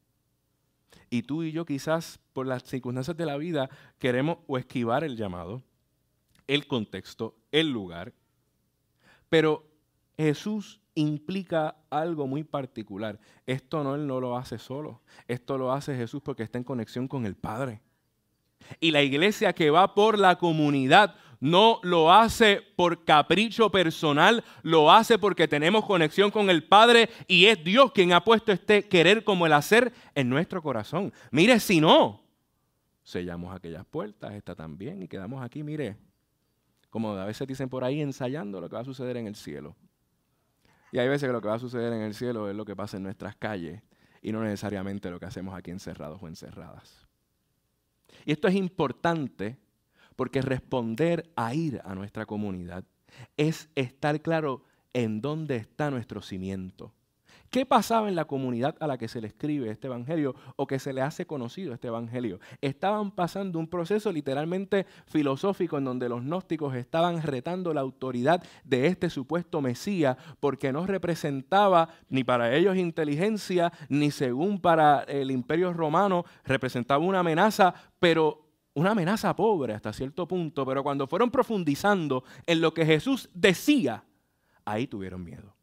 Y 1.09 1.23
tú 1.23 1.43
y 1.43 1.51
yo 1.51 1.65
quizás 1.65 2.19
por 2.33 2.47
las 2.47 2.63
circunstancias 2.63 3.15
de 3.15 3.25
la 3.25 3.37
vida 3.37 3.69
queremos 3.99 4.39
o 4.47 4.57
esquivar 4.57 5.03
el 5.03 5.15
llamado, 5.15 5.61
el 6.47 6.67
contexto, 6.67 7.35
el 7.51 7.71
lugar. 7.71 8.13
Pero 9.29 9.65
Jesús 10.17 10.81
implica 10.95 11.75
algo 11.89 12.27
muy 12.27 12.43
particular. 12.43 13.19
Esto 13.45 13.83
no 13.83 13.95
Él 13.95 14.07
no 14.07 14.19
lo 14.19 14.37
hace 14.37 14.57
solo. 14.57 15.01
Esto 15.27 15.57
lo 15.57 15.71
hace 15.71 15.95
Jesús 15.95 16.21
porque 16.21 16.43
está 16.43 16.57
en 16.57 16.63
conexión 16.63 17.07
con 17.07 17.25
el 17.25 17.35
Padre. 17.35 17.81
Y 18.79 18.91
la 18.91 19.03
iglesia 19.03 19.53
que 19.53 19.69
va 19.69 19.93
por 19.93 20.17
la 20.17 20.37
comunidad 20.37 21.15
no 21.39 21.79
lo 21.83 22.11
hace 22.11 22.61
por 22.75 23.05
capricho 23.05 23.69
personal, 23.69 24.43
lo 24.63 24.91
hace 24.91 25.19
porque 25.19 25.47
tenemos 25.47 25.85
conexión 25.85 26.31
con 26.31 26.49
el 26.49 26.63
Padre 26.63 27.09
y 27.27 27.45
es 27.45 27.63
Dios 27.63 27.91
quien 27.91 28.13
ha 28.13 28.23
puesto 28.23 28.51
este 28.51 28.87
querer 28.87 29.23
como 29.23 29.45
el 29.45 29.53
hacer 29.53 29.93
en 30.15 30.29
nuestro 30.29 30.61
corazón. 30.61 31.13
Mire, 31.31 31.59
si 31.59 31.79
no, 31.79 32.23
sellamos 33.03 33.55
aquellas 33.55 33.85
puertas, 33.85 34.33
está 34.33 34.55
también 34.55 35.03
y 35.03 35.07
quedamos 35.07 35.43
aquí, 35.43 35.61
mire, 35.63 35.97
como 36.89 37.11
a 37.11 37.25
veces 37.25 37.47
dicen 37.47 37.69
por 37.69 37.83
ahí, 37.83 38.01
ensayando 38.01 38.59
lo 38.59 38.69
que 38.69 38.75
va 38.75 38.81
a 38.81 38.85
suceder 38.85 39.17
en 39.17 39.27
el 39.27 39.35
cielo. 39.35 39.75
Y 40.91 40.97
hay 40.99 41.09
veces 41.09 41.27
que 41.27 41.33
lo 41.33 41.41
que 41.41 41.49
va 41.49 41.55
a 41.55 41.59
suceder 41.59 41.91
en 41.93 42.01
el 42.01 42.13
cielo 42.13 42.49
es 42.49 42.55
lo 42.55 42.65
que 42.65 42.75
pasa 42.75 42.97
en 42.97 43.03
nuestras 43.03 43.35
calles 43.35 43.81
y 44.21 44.31
no 44.31 44.41
necesariamente 44.41 45.11
lo 45.11 45.19
que 45.19 45.25
hacemos 45.25 45.53
aquí 45.53 45.71
encerrados 45.71 46.23
o 46.23 46.27
encerradas. 46.27 47.04
Y 48.25 48.31
esto 48.31 48.47
es 48.47 48.55
importante 48.55 49.57
porque 50.15 50.41
responder 50.41 51.31
a 51.35 51.53
ir 51.53 51.81
a 51.83 51.95
nuestra 51.95 52.25
comunidad 52.25 52.85
es 53.37 53.69
estar 53.75 54.21
claro 54.21 54.63
en 54.93 55.21
dónde 55.21 55.57
está 55.57 55.91
nuestro 55.91 56.21
cimiento. 56.21 56.93
¿Qué 57.55 57.65
pasaba 57.65 58.09
en 58.09 58.15
la 58.15 58.25
comunidad 58.25 58.75
a 58.81 58.85
la 58.85 58.97
que 58.97 59.07
se 59.07 59.21
le 59.21 59.27
escribe 59.27 59.71
este 59.71 59.87
evangelio 59.87 60.35
o 60.57 60.67
que 60.67 60.77
se 60.77 60.91
le 60.91 61.01
hace 61.01 61.25
conocido 61.25 61.73
este 61.73 61.87
evangelio? 61.87 62.41
Estaban 62.59 63.11
pasando 63.11 63.59
un 63.59 63.69
proceso 63.69 64.11
literalmente 64.11 64.85
filosófico 65.05 65.77
en 65.77 65.85
donde 65.85 66.09
los 66.09 66.21
gnósticos 66.21 66.75
estaban 66.75 67.21
retando 67.21 67.73
la 67.73 67.79
autoridad 67.79 68.43
de 68.65 68.87
este 68.87 69.09
supuesto 69.09 69.61
Mesías 69.61 70.17
porque 70.41 70.73
no 70.73 70.85
representaba 70.85 71.87
ni 72.09 72.25
para 72.25 72.53
ellos 72.53 72.75
inteligencia 72.75 73.71
ni 73.87 74.11
según 74.11 74.59
para 74.59 75.03
el 75.03 75.31
imperio 75.31 75.71
romano 75.71 76.25
representaba 76.43 77.05
una 77.05 77.21
amenaza, 77.21 77.73
pero 77.99 78.49
una 78.73 78.91
amenaza 78.91 79.33
pobre 79.33 79.75
hasta 79.75 79.93
cierto 79.93 80.27
punto, 80.27 80.65
pero 80.65 80.83
cuando 80.83 81.07
fueron 81.07 81.31
profundizando 81.31 82.25
en 82.47 82.59
lo 82.59 82.73
que 82.73 82.85
Jesús 82.85 83.29
decía, 83.33 84.03
ahí 84.65 84.87
tuvieron 84.87 85.23
miedo. 85.23 85.54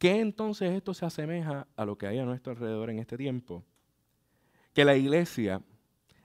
¿Qué 0.00 0.18
entonces 0.18 0.72
esto 0.72 0.94
se 0.94 1.04
asemeja 1.04 1.68
a 1.76 1.84
lo 1.84 1.98
que 1.98 2.06
hay 2.06 2.18
a 2.18 2.24
nuestro 2.24 2.52
alrededor 2.52 2.88
en 2.88 3.00
este 3.00 3.18
tiempo? 3.18 3.62
Que 4.72 4.86
la 4.86 4.96
iglesia 4.96 5.60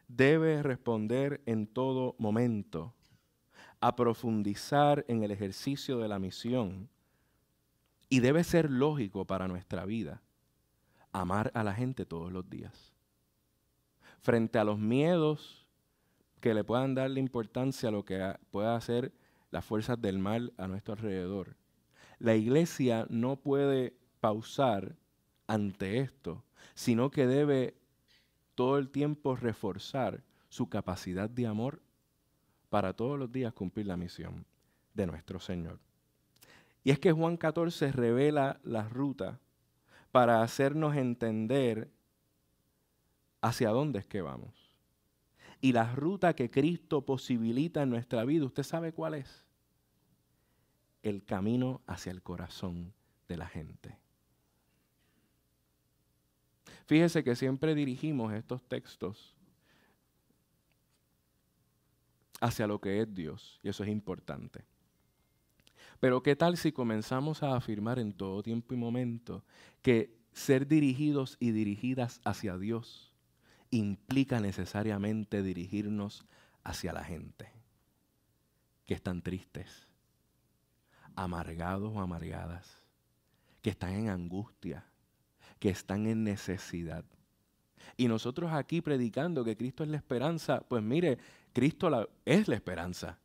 debe 0.07 0.63
responder 0.63 1.41
en 1.45 1.67
todo 1.67 2.15
momento 2.17 2.93
a 3.81 3.93
profundizar 3.97 5.03
en 5.09 5.23
el 5.23 5.31
ejercicio 5.31 5.99
de 5.99 6.07
la 6.07 6.19
misión 6.19 6.87
y 8.07 8.21
debe 8.21 8.45
ser 8.45 8.71
lógico 8.71 9.25
para 9.25 9.49
nuestra 9.49 9.83
vida 9.85 10.21
amar 11.11 11.51
a 11.53 11.61
la 11.61 11.73
gente 11.73 12.05
todos 12.05 12.31
los 12.31 12.49
días 12.49 12.93
frente 14.21 14.57
a 14.57 14.63
los 14.63 14.79
miedos 14.79 15.67
que 16.39 16.53
le 16.53 16.63
puedan 16.63 16.95
dar 16.95 17.09
la 17.09 17.19
importancia 17.19 17.89
a 17.89 17.91
lo 17.91 18.05
que 18.05 18.37
pueda 18.51 18.77
hacer 18.77 19.11
las 19.51 19.65
fuerzas 19.65 20.01
del 20.01 20.17
mal 20.17 20.53
a 20.55 20.65
nuestro 20.65 20.93
alrededor. 20.93 21.57
La 22.19 22.35
iglesia 22.35 23.05
no 23.09 23.35
puede 23.37 23.95
pausar 24.19 24.95
ante 25.47 25.99
esto, 25.99 26.43
sino 26.73 27.11
que 27.11 27.27
debe 27.27 27.75
todo 28.55 28.77
el 28.77 28.89
tiempo 28.89 29.35
reforzar 29.35 30.23
su 30.49 30.69
capacidad 30.69 31.29
de 31.29 31.47
amor 31.47 31.81
para 32.69 32.93
todos 32.93 33.19
los 33.19 33.31
días 33.31 33.53
cumplir 33.53 33.87
la 33.87 33.97
misión 33.97 34.45
de 34.93 35.05
nuestro 35.05 35.39
Señor. 35.39 35.79
Y 36.83 36.91
es 36.91 36.99
que 36.99 37.11
Juan 37.11 37.37
14 37.37 37.91
revela 37.91 38.59
la 38.63 38.87
ruta 38.87 39.39
para 40.11 40.41
hacernos 40.41 40.95
entender 40.95 41.89
hacia 43.41 43.69
dónde 43.69 43.99
es 43.99 44.05
que 44.05 44.21
vamos. 44.21 44.73
Y 45.61 45.73
la 45.73 45.93
ruta 45.95 46.35
que 46.35 46.51
Cristo 46.51 47.05
posibilita 47.05 47.83
en 47.83 47.89
nuestra 47.89 48.23
vida, 48.23 48.45
¿usted 48.45 48.63
sabe 48.63 48.93
cuál 48.93 49.15
es? 49.15 49.44
El 51.05 51.23
camino 51.23 51.81
hacia 51.85 52.11
el 52.11 52.23
corazón 52.23 52.91
de 53.27 53.37
la 53.37 53.47
gente. 53.47 53.95
Fíjese 56.87 57.23
que 57.23 57.35
siempre 57.35 57.75
dirigimos 57.75 58.33
estos 58.33 58.63
textos 58.63 59.35
hacia 62.41 62.65
lo 62.65 62.81
que 62.81 63.01
es 63.01 63.13
Dios, 63.13 63.59
y 63.61 63.69
eso 63.69 63.83
es 63.83 63.89
importante. 63.89 64.65
Pero 65.99 66.23
¿qué 66.23 66.35
tal 66.35 66.57
si 66.57 66.71
comenzamos 66.71 67.43
a 67.43 67.55
afirmar 67.55 67.99
en 67.99 68.11
todo 68.11 68.41
tiempo 68.41 68.73
y 68.73 68.77
momento 68.77 69.43
que 69.83 70.17
ser 70.33 70.67
dirigidos 70.67 71.37
y 71.39 71.51
dirigidas 71.51 72.19
hacia 72.25 72.57
Dios 72.57 73.13
implica 73.69 74.39
necesariamente 74.39 75.43
dirigirnos 75.43 76.25
hacia 76.63 76.93
la 76.93 77.03
gente 77.03 77.51
que 78.87 78.95
están 78.95 79.21
tristes, 79.21 79.87
amargados 81.15 81.91
o 81.93 81.99
amargadas, 81.99 82.81
que 83.61 83.69
están 83.69 83.93
en 83.93 84.09
angustia, 84.09 84.85
que 85.59 85.69
están 85.69 86.07
en 86.07 86.23
necesidad. 86.23 87.05
Y 87.97 88.07
nosotros 88.07 88.51
aquí 88.51 88.81
predicando 88.81 89.43
que 89.43 89.55
Cristo 89.55 89.83
es 89.83 89.89
la 89.89 89.97
esperanza, 89.97 90.61
pues 90.67 90.83
mire, 90.83 91.17
Cristo 91.53 92.09
es 92.25 92.47
la 92.47 92.55
esperanza, 92.55 93.19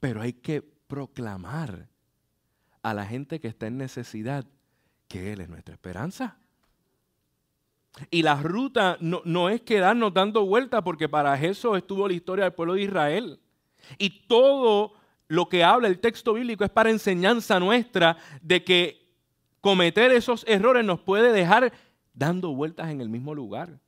pero 0.00 0.20
hay 0.22 0.32
que 0.32 0.62
proclamar 0.62 1.88
a 2.82 2.94
la 2.94 3.04
gente 3.04 3.40
que 3.40 3.48
está 3.48 3.66
en 3.66 3.78
necesidad 3.78 4.46
que 5.08 5.32
Él 5.32 5.40
es 5.40 5.48
nuestra 5.48 5.74
esperanza. 5.74 6.38
Y 8.10 8.22
la 8.22 8.40
ruta 8.40 8.96
no, 9.00 9.48
es 9.48 9.62
quedarnos 9.62 10.14
dando 10.14 10.44
vueltas, 10.46 10.82
porque 10.82 11.08
para 11.08 11.40
eso 11.42 11.76
estuvo 11.76 12.06
la 12.06 12.14
historia 12.14 12.44
del 12.44 12.54
pueblo 12.54 12.74
de 12.74 12.82
Israel. 12.82 13.40
Y 13.98 14.26
todo 14.26 14.92
lo 15.28 15.48
que 15.48 15.62
habla 15.62 15.88
el 15.88 16.00
texto 16.00 16.32
bíblico 16.34 16.64
es 16.64 16.70
para 16.70 16.90
enseñanza 16.90 17.60
nuestra 17.60 18.16
de 18.42 18.64
que 18.64 19.08
cometer 19.60 20.10
esos 20.12 20.44
errores 20.48 20.84
nos 20.84 21.00
puede 21.00 21.32
dejar 21.32 21.72
dando 22.14 22.54
vueltas 22.54 22.90
en 22.90 23.00
el 23.00 23.08
mismo 23.08 23.34
lugar. 23.34 23.78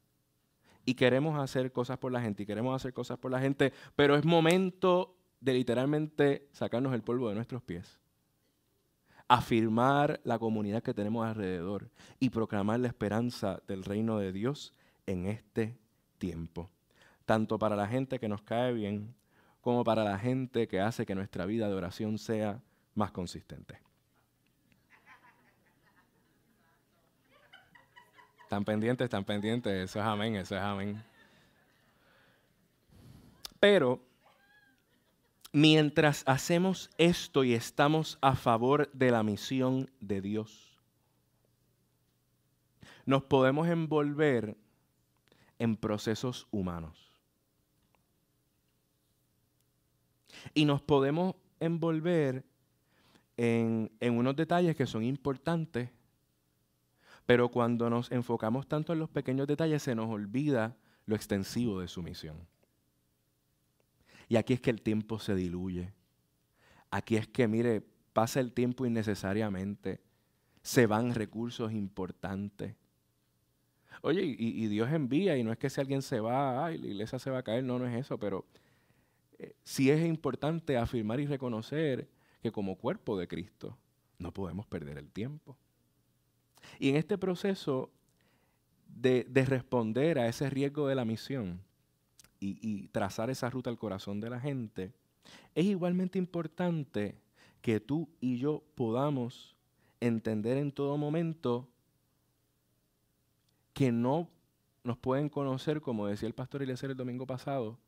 Y 0.85 0.95
queremos 0.95 1.39
hacer 1.39 1.73
cosas 1.73 1.99
por 1.99 2.11
la 2.13 2.21
gente, 2.21 2.43
y 2.43 2.47
queremos 2.47 2.75
hacer 2.75 2.93
cosas 2.93 3.19
por 3.19 3.31
la 3.31 3.41
gente, 3.41 3.73
pero 3.97 4.17
es 4.17 4.25
momento 4.25 5.17
de 5.41 5.55
literalmente 5.55 6.49
sacarnos 6.53 6.95
el 6.95 7.03
polvo 7.03 7.29
de 7.29 7.35
nuestros 7.35 7.63
pies 7.63 8.01
afirmar 9.31 10.21
la 10.25 10.41
comunidad 10.41 10.83
que 10.83 10.93
tenemos 10.93 11.25
alrededor 11.25 11.89
y 12.19 12.31
proclamar 12.31 12.81
la 12.81 12.89
esperanza 12.89 13.63
del 13.69 13.85
reino 13.85 14.19
de 14.19 14.33
Dios 14.33 14.75
en 15.07 15.27
este 15.27 15.79
tiempo. 16.19 16.69
Tanto 17.27 17.57
para 17.57 17.77
la 17.77 17.87
gente 17.87 18.19
que 18.19 18.29
nos 18.29 18.43
cae 18.43 18.73
bien 18.73 19.15
como 19.61 19.85
para 19.85 20.05
la 20.05 20.19
gente 20.19 20.69
que 20.69 20.81
hace 20.81 21.05
que 21.05 21.15
nuestra 21.15 21.47
vida 21.47 21.69
de 21.69 21.75
oración 21.75 22.19
sea 22.19 22.61
más 22.95 23.11
consistente. 23.13 23.81
Están 28.43 28.65
pendientes, 28.65 29.05
están 29.05 29.25
pendientes, 29.25 29.73
eso 29.73 30.01
es 30.01 30.05
amén, 30.05 30.35
eso 30.35 30.57
es 30.57 30.63
amén. 30.63 31.03
Pero 33.61 34.01
mientras 35.53 36.25
hacemos 36.27 36.91
esto 36.99 37.45
y 37.45 37.55
estamos 37.55 38.19
a 38.21 38.35
favor 38.35 38.91
de 38.93 39.11
la 39.11 39.23
misión 39.23 39.91
de 40.01 40.21
Dios, 40.21 40.79
nos 43.07 43.23
podemos 43.25 43.69
envolver 43.69 44.57
en 45.59 45.77
procesos 45.77 46.49
humanos. 46.51 47.10
Y 50.55 50.65
nos 50.65 50.83
podemos 50.83 51.35
envolver 51.61 52.45
en, 53.37 53.91
unos 54.01 54.37
detalles 54.37 54.77
que 54.77 54.87
son 54.87 55.03
importantes, 55.03 55.89
pero 57.27 57.49
cuando 57.49 57.89
nos 57.89 58.11
enfocamos 58.13 58.67
tanto 58.67 58.93
en 58.93 58.99
los 58.99 59.09
pequeños 59.09 59.47
detalles 59.47 59.83
se 59.83 59.95
nos 59.95 60.11
olvida 60.11 60.77
lo 61.07 61.17
extensivo 61.17 61.81
de 61.81 61.89
su 61.89 62.03
misión. 62.03 62.37
Y 64.29 64.37
aquí 64.37 64.53
es 64.53 64.61
que 64.61 64.71
el 64.71 64.83
tiempo 64.83 65.19
se 65.19 65.35
diluye. 65.35 65.93
Aquí 66.91 67.17
es 67.17 67.27
que, 67.27 67.49
mire, 67.49 67.83
pasa 68.13 68.41
el 68.41 68.53
tiempo 68.53 68.87
innecesariamente. 68.87 70.01
Se 70.63 70.87
van 70.87 71.15
recursos 71.15 71.73
importantes. 71.73 72.77
Oye, 74.03 74.23
y, 74.23 74.67
Dios 74.69 74.91
envía, 74.93 75.37
y 75.37 75.45
no 75.45 75.53
es 75.53 75.59
que 75.59 75.69
si 75.69 75.81
alguien 75.81 76.03
se 76.03 76.21
va, 76.21 76.65
ay, 76.65 76.79
la 76.79 76.87
iglesia 76.87 77.19
se 77.19 77.31
va 77.31 77.39
a 77.39 77.43
caer, 77.43 77.65
no, 77.65 77.79
no 77.79 77.87
es 77.87 77.95
eso, 77.95 78.19
pero 78.19 78.47
sí 79.65 79.91
es 79.91 80.05
importante 80.05 80.77
afirmar 80.77 81.21
y 81.21 81.27
reconocer 81.27 82.09
que 82.43 82.53
como 82.53 82.77
cuerpo 82.77 83.19
de 83.19 83.29
Cristo 83.29 83.77
no 84.19 84.33
podemos 84.33 84.67
perder 84.67 84.99
el 84.99 85.11
tiempo. 85.11 85.57
Y 86.79 86.91
en 86.91 86.97
este 86.97 87.19
proceso 87.19 87.91
de, 88.87 89.25
de 89.25 89.45
responder 89.45 90.19
a 90.19 90.29
ese 90.29 90.51
riesgo 90.51 90.89
de 90.89 90.95
la 90.95 91.05
misión, 91.05 91.63
y, 92.41 92.89
trazar 92.89 93.31
esa 93.31 93.51
ruta 93.51 93.71
al 93.71 93.79
corazón 93.79 94.21
de 94.21 94.31
la 94.31 94.41
gente, 94.41 94.93
es 95.55 95.67
igualmente 95.67 96.19
importante 96.19 97.21
que 97.61 97.81
tú 97.81 98.09
y 98.21 98.39
yo 98.39 98.63
podamos 98.75 99.55
entender 100.01 100.57
en 100.57 100.73
todo 100.73 100.97
momento 100.97 101.69
que 103.75 103.93
no 103.93 104.29
nos 104.83 104.97
pueden 104.97 105.29
conocer, 105.29 105.83
como 105.83 106.07
decía 106.07 106.27
el 106.27 106.35
pastor 106.35 106.63
Eliezer 106.63 106.91
el 106.91 106.97
domingo 106.97 107.27
pasado, 107.27 107.79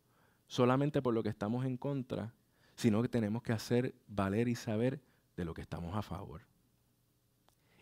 solamente 0.53 1.01
por 1.01 1.15
lo 1.15 1.23
que 1.23 1.31
estamos 1.31 1.65
en 1.65 1.79
contra, 1.79 2.35
sino 2.77 3.01
que 3.01 3.09
tenemos 3.09 3.43
que 3.43 3.55
hacer 3.55 3.95
valer 4.07 4.49
y 4.49 4.55
saber 4.55 5.01
de 5.35 5.47
lo 5.47 5.55
que 5.55 5.63
estamos 5.63 5.97
a 5.97 6.03
favor. 6.03 6.43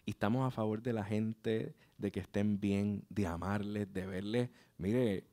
Y 0.06 0.12
estamos 0.12 0.46
a 0.46 0.52
favor 0.52 0.80
de 0.80 0.92
la 0.92 1.02
gente, 1.02 1.74
de 1.98 2.12
que 2.12 2.20
estén 2.20 2.61
bien, 2.61 3.04
de 3.09 3.26
amarles, 3.26 3.92
de 3.92 4.06
verles, 4.06 4.50
mire, 4.78 5.24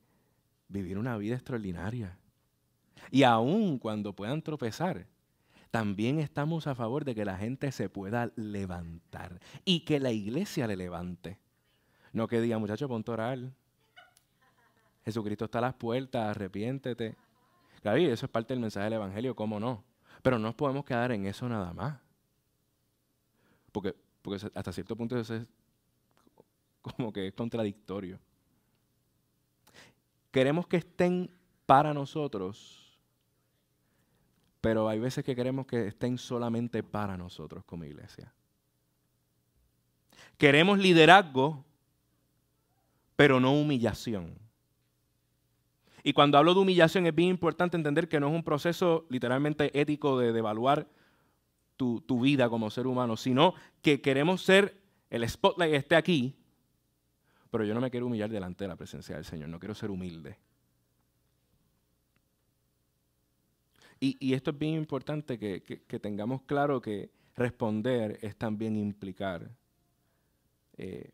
vivir 0.67 0.97
una 0.97 1.15
vida 1.15 1.36
extraordinaria. 1.36 2.17
Y 3.12 3.21
aun 3.21 3.78
cuando 3.78 4.13
puedan 4.13 4.41
tropezar, 4.41 5.06
también 5.69 6.19
estamos 6.19 6.65
a 6.65 6.73
favor 6.73 7.06
de 7.06 7.13
que 7.13 7.23
la 7.23 7.38
gente 7.38 7.71
se 7.71 7.88
pueda 7.88 8.32
levantar 8.36 9.39
y 9.63 9.82
que 9.82 10.00
la 10.00 10.12
iglesia 10.12 10.65
le 10.65 10.76
levante. 10.76 11.38
No 12.13 12.28
que 12.28 12.41
diga, 12.41 12.58
muchacho, 12.58 12.88
ponte 12.88 13.12
a. 13.12 13.38
Jesucristo 15.06 15.45
está 15.45 15.60
a 15.60 15.62
las 15.62 15.76
puertas, 15.76 16.32
arrepiéntete. 16.32 17.15
Claro, 17.82 17.98
eso 18.00 18.26
es 18.26 18.32
parte 18.32 18.54
del 18.54 18.62
mensaje 18.62 18.86
del 18.86 18.94
Evangelio, 18.94 19.36
¿cómo 19.36 19.60
no? 19.60 19.84
Pero 20.22 20.38
no 20.40 20.48
nos 20.48 20.56
podemos 20.56 20.84
quedar 20.86 21.12
en 21.12 21.26
eso 21.26 21.48
nada 21.48 21.74
más. 21.74 22.00
Porque, 23.72 23.96
porque 24.22 24.50
hasta 24.54 24.72
cierto 24.72 24.96
punto 24.96 25.18
eso 25.18 25.36
es 25.36 25.48
como 26.82 27.12
que 27.12 27.28
es 27.28 27.34
contradictorio. 27.34 28.20
Queremos 30.32 30.68
que 30.68 30.78
estén 30.78 31.30
para 31.66 31.94
nosotros, 31.94 32.98
pero 34.62 34.88
hay 34.88 35.00
veces 35.00 35.24
que 35.24 35.36
queremos 35.36 35.66
que 35.66 35.88
estén 35.88 36.18
solamente 36.18 36.84
para 36.84 37.18
nosotros 37.18 37.63
como 37.66 37.86
iglesia. 37.86 38.34
Queremos 40.38 40.78
liderazgo, 40.80 41.66
pero 43.16 43.40
no 43.40 43.54
humillación. 43.54 44.47
Y 46.08 46.13
cuando 46.13 46.38
hablo 46.38 46.54
de 46.54 46.62
humillación 46.62 47.06
es 47.06 47.13
bien 47.13 47.28
importante 47.28 47.76
entender 47.76 48.08
que 48.08 48.17
no 48.22 48.30
es 48.30 48.34
un 48.34 48.41
proceso 48.41 49.06
literalmente 49.10 49.78
ético 49.78 50.17
de, 50.17 50.30
evaluar 50.30 50.88
tu, 51.76 52.00
tu, 52.00 52.22
vida 52.22 52.48
como 52.48 52.70
ser 52.70 52.88
humano, 52.88 53.17
sino 53.17 53.56
que 53.82 54.00
queremos 54.00 54.41
ser, 54.41 54.80
el 55.10 55.28
spotlight 55.28 55.74
esté 55.74 55.98
aquí, 55.98 56.34
pero 57.52 57.65
yo 57.65 57.74
no 57.74 57.82
me 57.82 57.91
quiero 57.91 58.06
humillar 58.06 58.30
delante 58.30 58.63
de 58.63 58.70
la 58.70 58.78
presencia 58.78 59.15
del 59.15 59.26
Señor, 59.26 59.50
no 59.50 59.60
quiero 59.60 59.76
ser 59.76 59.91
humilde. 59.91 60.38
Y, 64.00 64.34
esto 64.34 64.52
es 64.52 64.58
bien 64.58 64.76
importante 64.76 65.38
que, 65.38 66.00
tengamos 66.00 66.43
claro 66.43 66.82
que 66.82 67.12
responder 67.36 68.17
es 68.22 68.38
también 68.38 68.78
implicar 68.78 69.52
eh, 70.78 71.12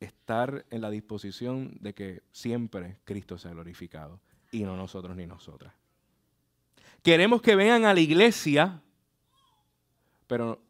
estar 0.00 0.64
en 0.70 0.80
la 0.80 0.90
disposición 0.90 1.76
de 1.80 1.94
que 1.94 2.22
siempre 2.32 2.98
Cristo 3.04 3.38
sea 3.38 3.52
glorificado 3.52 4.18
y 4.50 4.64
no 4.64 4.76
nosotros 4.76 5.16
ni 5.16 5.26
nosotras. 5.26 5.74
Queremos 7.02 7.40
que 7.42 7.54
vengan 7.54 7.84
a 7.84 7.94
la 7.94 8.00
iglesia, 8.00 8.80
pero 10.26 10.60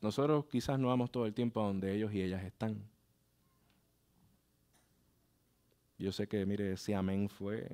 nosotros 0.00 0.46
quizás 0.46 0.78
no 0.78 0.88
vamos 0.88 1.10
todo 1.10 1.26
el 1.26 1.34
tiempo 1.34 1.62
a 1.62 1.66
donde 1.66 1.94
ellos 1.94 2.12
y 2.12 2.22
ellas 2.22 2.42
están. 2.42 2.82
Yo 5.98 6.12
sé 6.12 6.26
que, 6.26 6.46
mire, 6.46 6.72
ese 6.72 6.94
amén 6.94 7.28
fue 7.28 7.66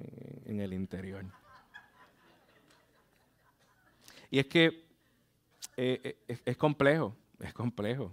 en 0.45 0.61
el 0.61 0.73
interior. 0.73 1.25
Y 4.31 4.41
es 4.41 4.47
que 4.47 4.85
eh, 5.77 6.19
eh, 6.27 6.39
es 6.45 6.57
complejo, 6.57 7.15
es 7.39 7.53
complejo, 7.53 8.11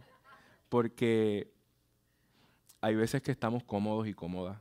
porque 0.69 1.52
hay 2.83 2.95
veces 2.95 3.21
que 3.21 3.31
estamos 3.31 3.63
cómodos 3.63 4.09
y 4.09 4.13
cómodas. 4.13 4.57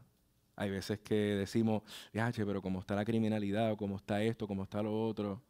Hay 0.54 0.70
veces 0.70 1.00
que 1.00 1.14
decimos, 1.14 1.82
che, 2.12 2.46
pero 2.46 2.62
cómo 2.62 2.78
está 2.78 2.94
la 2.94 3.04
criminalidad, 3.04 3.72
o 3.72 3.76
cómo 3.76 3.96
está 3.96 4.22
esto, 4.22 4.46
cómo 4.46 4.62
está 4.62 4.80
lo 4.80 5.08
otro. 5.08 5.42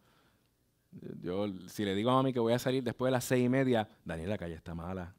Yo, 1.21 1.49
si 1.69 1.85
le 1.85 1.95
digo 1.95 2.11
a 2.11 2.15
mami 2.15 2.33
que 2.33 2.41
voy 2.41 2.55
a 2.55 2.59
salir 2.59 2.83
después 2.83 3.09
de 3.09 3.13
las 3.13 3.25
seis 3.25 3.45
y 3.45 3.49
media, 3.51 3.91
Daniel, 4.07 4.31
la 4.31 4.39
calle 4.39 4.55
está 4.55 4.75
mala. 4.75 5.13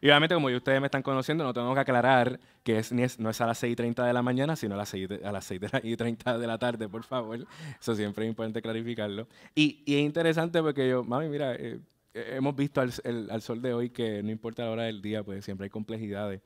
Y 0.00 0.08
obviamente, 0.08 0.34
como 0.34 0.46
ustedes 0.48 0.80
me 0.80 0.86
están 0.86 1.02
conociendo, 1.02 1.44
no 1.44 1.52
tengo 1.52 1.74
que 1.74 1.80
aclarar 1.80 2.40
que 2.62 2.78
es, 2.78 2.92
no 3.18 3.30
es 3.30 3.40
a 3.40 3.46
las 3.46 3.58
6 3.58 3.72
y 3.72 3.76
30 3.76 4.06
de 4.06 4.12
la 4.14 4.22
mañana, 4.22 4.56
sino 4.56 4.74
a 4.74 4.78
las 4.78 4.88
6, 4.88 5.08
a 5.24 5.32
las 5.32 5.44
6 5.44 5.60
y 5.82 5.96
30 5.96 6.38
de 6.38 6.46
la 6.46 6.58
tarde, 6.58 6.88
por 6.88 7.04
favor. 7.04 7.46
Eso 7.80 7.94
siempre 7.94 8.24
es 8.24 8.30
importante 8.30 8.62
clarificarlo. 8.62 9.28
Y, 9.54 9.82
es 9.86 10.00
interesante 10.00 10.62
porque 10.62 10.88
yo, 10.88 11.04
mami, 11.04 11.28
mira, 11.28 11.54
eh, 11.54 11.80
hemos 12.16 12.56
visto 12.56 12.80
al, 12.80 13.42
sol 13.42 13.60
de 13.60 13.74
hoy 13.74 13.90
que 13.90 14.22
no 14.22 14.30
importa 14.30 14.64
la 14.64 14.70
hora 14.70 14.82
del 14.84 15.02
día, 15.02 15.22
pues 15.22 15.44
siempre 15.44 15.64
hay 15.64 15.70
complejidades. 15.70 16.40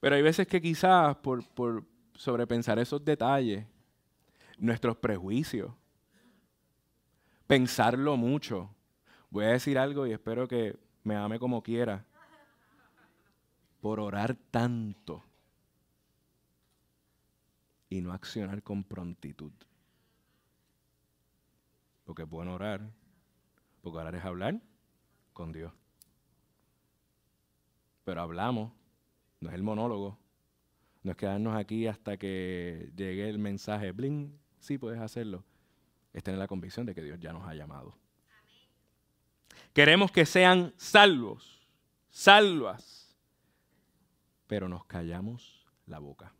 Pero 0.00 0.16
hay 0.16 0.22
veces 0.22 0.46
que 0.46 0.60
quizás 0.60 1.16
por, 1.16 1.46
por 1.48 1.84
sobrepensar 2.14 2.78
esos 2.78 3.04
detalles, 3.04 3.66
nuestros 4.58 4.96
prejuicios, 4.96 5.72
pensarlo 7.46 8.16
mucho. 8.16 8.74
Voy 9.28 9.44
a 9.44 9.48
decir 9.48 9.78
algo 9.78 10.06
y 10.06 10.12
espero 10.12 10.48
que 10.48 10.78
me 11.04 11.16
ame 11.16 11.38
como 11.38 11.62
quiera. 11.62 12.06
Por 13.80 14.00
orar 14.00 14.36
tanto 14.50 15.24
y 17.88 18.00
no 18.00 18.12
accionar 18.12 18.62
con 18.62 18.84
prontitud. 18.84 19.52
Porque 22.04 22.22
es 22.22 22.28
bueno 22.28 22.54
orar, 22.54 22.90
porque 23.82 23.98
orar 23.98 24.14
es 24.14 24.24
hablar 24.24 24.60
con 25.40 25.52
Dios. 25.52 25.72
Pero 28.04 28.20
hablamos, 28.20 28.72
no 29.40 29.48
es 29.48 29.54
el 29.54 29.62
monólogo, 29.62 30.18
no 31.02 31.12
es 31.12 31.16
quedarnos 31.16 31.56
aquí 31.56 31.86
hasta 31.86 32.18
que 32.18 32.92
llegue 32.94 33.26
el 33.26 33.38
mensaje, 33.38 33.92
bling, 33.92 34.38
sí 34.58 34.76
puedes 34.76 35.00
hacerlo. 35.00 35.42
Es 36.12 36.22
tener 36.22 36.38
la 36.38 36.46
convicción 36.46 36.84
de 36.84 36.94
que 36.94 37.02
Dios 37.02 37.18
ya 37.18 37.32
nos 37.32 37.48
ha 37.48 37.54
llamado. 37.54 37.96
Queremos 39.72 40.12
que 40.12 40.26
sean 40.26 40.74
salvos, 40.76 41.66
salvas, 42.10 43.16
pero 44.46 44.68
nos 44.68 44.84
callamos 44.84 45.66
la 45.86 46.00
boca. 46.00 46.34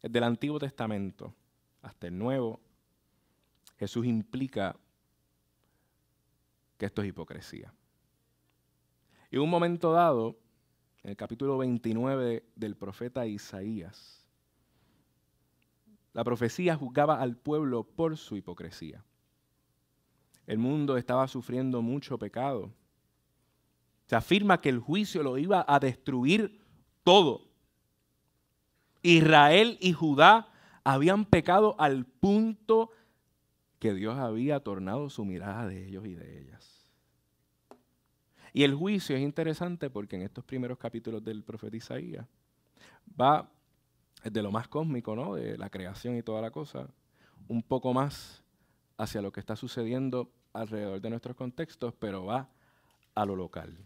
Desde 0.00 0.16
el 0.16 0.24
Antiguo 0.24 0.60
Testamento 0.60 1.34
hasta 1.82 2.06
el 2.06 2.16
Nuevo, 2.16 2.60
Jesús 3.80 4.06
implica 4.06 4.76
que 6.78 6.86
esto 6.86 7.02
es 7.02 7.08
hipocresía. 7.08 7.74
Y 9.30 9.36
en 9.36 9.42
un 9.42 9.50
momento 9.50 9.92
dado, 9.92 10.38
en 11.02 11.10
el 11.10 11.16
capítulo 11.16 11.58
29 11.58 12.44
del 12.54 12.76
profeta 12.76 13.26
Isaías, 13.26 14.26
la 16.14 16.24
profecía 16.24 16.76
juzgaba 16.76 17.20
al 17.20 17.36
pueblo 17.36 17.84
por 17.84 18.16
su 18.16 18.36
hipocresía. 18.36 19.04
El 20.46 20.58
mundo 20.58 20.96
estaba 20.96 21.28
sufriendo 21.28 21.82
mucho 21.82 22.18
pecado. 22.18 22.72
Se 24.06 24.16
afirma 24.16 24.60
que 24.60 24.70
el 24.70 24.78
juicio 24.78 25.22
lo 25.22 25.36
iba 25.36 25.64
a 25.68 25.78
destruir 25.78 26.64
todo. 27.04 27.42
Israel 29.02 29.76
y 29.80 29.92
Judá 29.92 30.50
habían 30.84 31.26
pecado 31.26 31.76
al 31.78 32.06
punto 32.06 32.90
que 33.78 33.94
Dios 33.94 34.18
había 34.18 34.60
tornado 34.60 35.08
su 35.10 35.24
mirada 35.24 35.66
de 35.66 35.86
ellos 35.86 36.06
y 36.06 36.14
de 36.14 36.40
ellas. 36.40 36.86
Y 38.52 38.64
el 38.64 38.74
juicio 38.74 39.16
es 39.16 39.22
interesante 39.22 39.90
porque 39.90 40.16
en 40.16 40.22
estos 40.22 40.44
primeros 40.44 40.78
capítulos 40.78 41.22
del 41.22 41.44
profeta 41.44 41.76
Isaías 41.76 42.26
va 43.20 43.50
de 44.24 44.42
lo 44.42 44.50
más 44.50 44.68
cósmico, 44.68 45.14
¿no? 45.14 45.34
De 45.34 45.56
la 45.56 45.70
creación 45.70 46.16
y 46.16 46.22
toda 46.22 46.40
la 46.40 46.50
cosa, 46.50 46.88
un 47.46 47.62
poco 47.62 47.92
más 47.92 48.42
hacia 48.96 49.22
lo 49.22 49.32
que 49.32 49.40
está 49.40 49.54
sucediendo 49.54 50.32
alrededor 50.52 51.00
de 51.00 51.10
nuestros 51.10 51.36
contextos, 51.36 51.94
pero 51.98 52.24
va 52.24 52.48
a 53.14 53.24
lo 53.24 53.36
local. 53.36 53.76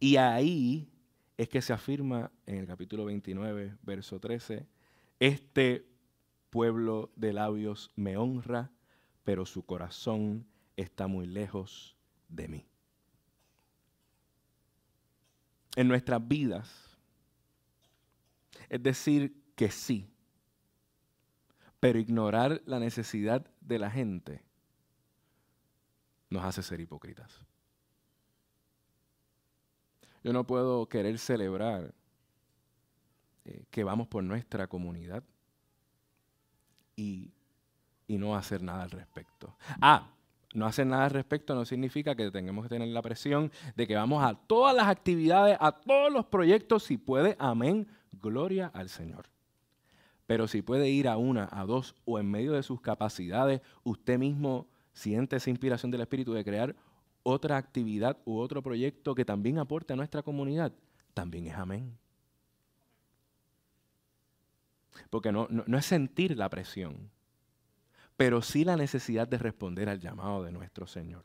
Y 0.00 0.16
ahí 0.16 0.88
es 1.36 1.48
que 1.48 1.60
se 1.60 1.72
afirma 1.72 2.30
en 2.46 2.56
el 2.56 2.66
capítulo 2.66 3.04
29, 3.04 3.76
verso 3.82 4.18
13, 4.18 4.66
este 5.20 5.86
pueblo 6.50 7.10
de 7.16 7.32
labios 7.32 7.90
me 7.96 8.16
honra, 8.16 8.70
pero 9.28 9.44
su 9.44 9.62
corazón 9.62 10.46
está 10.74 11.06
muy 11.06 11.26
lejos 11.26 11.98
de 12.30 12.48
mí. 12.48 12.66
En 15.76 15.86
nuestras 15.86 16.26
vidas 16.26 16.98
es 18.70 18.82
decir 18.82 19.52
que 19.54 19.70
sí, 19.70 20.10
pero 21.78 21.98
ignorar 21.98 22.62
la 22.64 22.78
necesidad 22.78 23.46
de 23.60 23.78
la 23.78 23.90
gente 23.90 24.46
nos 26.30 26.42
hace 26.42 26.62
ser 26.62 26.80
hipócritas. 26.80 27.44
Yo 30.24 30.32
no 30.32 30.46
puedo 30.46 30.88
querer 30.88 31.18
celebrar 31.18 31.94
eh, 33.44 33.66
que 33.70 33.84
vamos 33.84 34.08
por 34.08 34.24
nuestra 34.24 34.68
comunidad 34.68 35.22
y 36.96 37.34
y 38.08 38.18
no 38.18 38.34
hacer 38.34 38.62
nada 38.62 38.82
al 38.82 38.90
respecto. 38.90 39.56
Ah, 39.80 40.08
no 40.54 40.66
hacer 40.66 40.86
nada 40.86 41.04
al 41.04 41.10
respecto 41.10 41.54
no 41.54 41.64
significa 41.64 42.16
que 42.16 42.30
tengamos 42.30 42.64
que 42.64 42.70
tener 42.70 42.88
la 42.88 43.02
presión 43.02 43.52
de 43.76 43.86
que 43.86 43.94
vamos 43.94 44.24
a 44.24 44.34
todas 44.34 44.74
las 44.74 44.88
actividades, 44.88 45.56
a 45.60 45.72
todos 45.72 46.12
los 46.12 46.24
proyectos, 46.26 46.84
si 46.84 46.96
puede, 46.96 47.36
amén, 47.38 47.86
gloria 48.10 48.70
al 48.74 48.88
Señor. 48.88 49.26
Pero 50.26 50.48
si 50.48 50.62
puede 50.62 50.88
ir 50.88 51.06
a 51.06 51.16
una, 51.16 51.48
a 51.52 51.64
dos 51.64 51.94
o 52.04 52.18
en 52.18 52.30
medio 52.30 52.52
de 52.52 52.62
sus 52.62 52.80
capacidades, 52.80 53.60
usted 53.84 54.18
mismo 54.18 54.66
siente 54.92 55.36
esa 55.36 55.50
inspiración 55.50 55.90
del 55.90 56.00
Espíritu 56.00 56.32
de 56.32 56.44
crear 56.44 56.74
otra 57.22 57.56
actividad 57.56 58.18
u 58.24 58.38
otro 58.38 58.62
proyecto 58.62 59.14
que 59.14 59.24
también 59.24 59.58
aporte 59.58 59.92
a 59.92 59.96
nuestra 59.96 60.22
comunidad, 60.22 60.72
también 61.14 61.46
es 61.46 61.54
amén. 61.54 61.96
Porque 65.10 65.30
no, 65.30 65.46
no, 65.50 65.78
es 65.78 65.86
sentir 65.86 66.36
la 66.36 66.48
presión, 66.48 67.10
pero 68.18 68.42
sí 68.42 68.64
la 68.64 68.76
necesidad 68.76 69.28
de 69.28 69.38
responder 69.38 69.88
al 69.88 70.00
llamado 70.00 70.42
de 70.42 70.50
nuestro 70.50 70.88
Señor. 70.88 71.22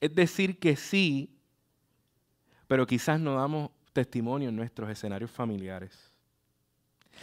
Es 0.00 0.12
decir, 0.12 0.58
que 0.58 0.74
sí, 0.74 1.38
pero 2.66 2.84
quizás 2.84 3.20
no 3.20 3.36
damos 3.36 3.70
testimonio 3.92 4.48
en 4.48 4.56
nuestros 4.56 4.90
escenarios 4.90 5.30
familiares. 5.30 6.10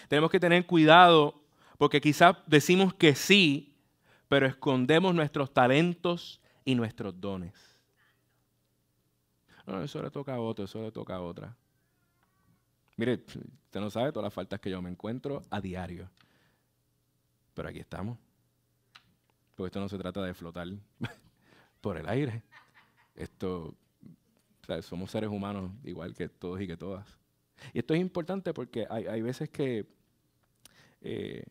Tenemos 0.08 0.32
que 0.32 0.39
tener 0.39 0.65
cuidado 0.65 1.43
porque 1.78 1.99
quizás 1.99 2.38
decimos 2.47 2.93
que 2.93 3.13
sí, 3.13 3.75
pero 4.30 4.47
escondemos 4.47 5.13
nuestros 5.13 5.54
talentos 5.54 6.39
y 6.63 6.75
nuestros 6.75 7.19
dones. 7.19 7.54
No, 9.67 9.84
eso 9.84 10.02
le 10.02 10.12
toca 10.12 10.36
a 10.36 10.39
otro, 10.39 10.63
eso 10.63 10.82
le 10.82 10.93
toca 10.93 11.15
a 11.15 11.21
otra. 11.21 11.54
Mire, 12.95 13.15
usted 13.15 13.82
no 13.82 13.89
sabe 13.89 14.13
todas 14.13 14.28
las 14.28 14.34
faltas 14.34 14.62
que 14.62 14.69
yo 14.69 14.82
me 14.82 14.89
encuentro 14.89 15.41
a 15.49 15.60
diario. 15.60 16.10
Pero 17.54 17.67
aquí 17.67 17.80
estamos. 17.80 18.17
Porque 19.60 19.67
esto 19.67 19.82
no 19.82 19.89
se 19.89 19.98
trata 19.98 20.22
de 20.22 20.34
flotar 20.34 20.69
por 21.82 21.98
el 21.98 22.08
aire. 22.08 22.43
Esto, 23.13 23.76
somos 24.84 25.12
seres 25.12 25.30
humanos 25.30 25.74
igual 25.84 26.13
que 26.13 26.30
todos 26.30 26.62
y 26.62 26.65
que 26.65 26.78
todas. 26.78 27.06
Y 27.74 27.80
esto 27.80 27.93
es 27.93 28.00
importante 28.00 28.54
porque 28.54 28.88
hay, 28.89 29.22
veces 29.22 29.50
que 29.50 29.86
eh, 31.02 31.43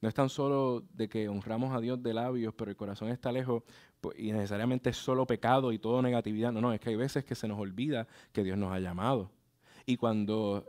no 0.00 0.08
es 0.08 0.14
tan 0.14 0.28
solo 0.28 0.84
de 0.94 1.08
que 1.08 1.28
honramos 1.28 1.74
a 1.74 1.80
Dios 1.80 2.00
de 2.00 2.14
labios, 2.14 2.54
pero 2.54 2.70
el 2.70 2.76
corazón 2.76 3.08
está 3.08 3.32
lejos 3.32 3.64
pues, 4.00 4.16
y 4.16 4.30
necesariamente 4.30 4.90
es 4.90 4.96
solo 4.96 5.26
pecado 5.26 5.72
y 5.72 5.80
todo 5.80 6.02
negatividad. 6.02 6.52
No, 6.52 6.60
no, 6.60 6.72
es 6.72 6.78
que 6.78 6.90
hay 6.90 6.96
veces 6.96 7.24
que 7.24 7.34
se 7.34 7.48
nos 7.48 7.58
olvida 7.58 8.06
que 8.30 8.44
Dios 8.44 8.58
nos 8.58 8.72
ha 8.72 8.78
llamado. 8.78 9.32
Y 9.86 9.96
cuando 9.96 10.66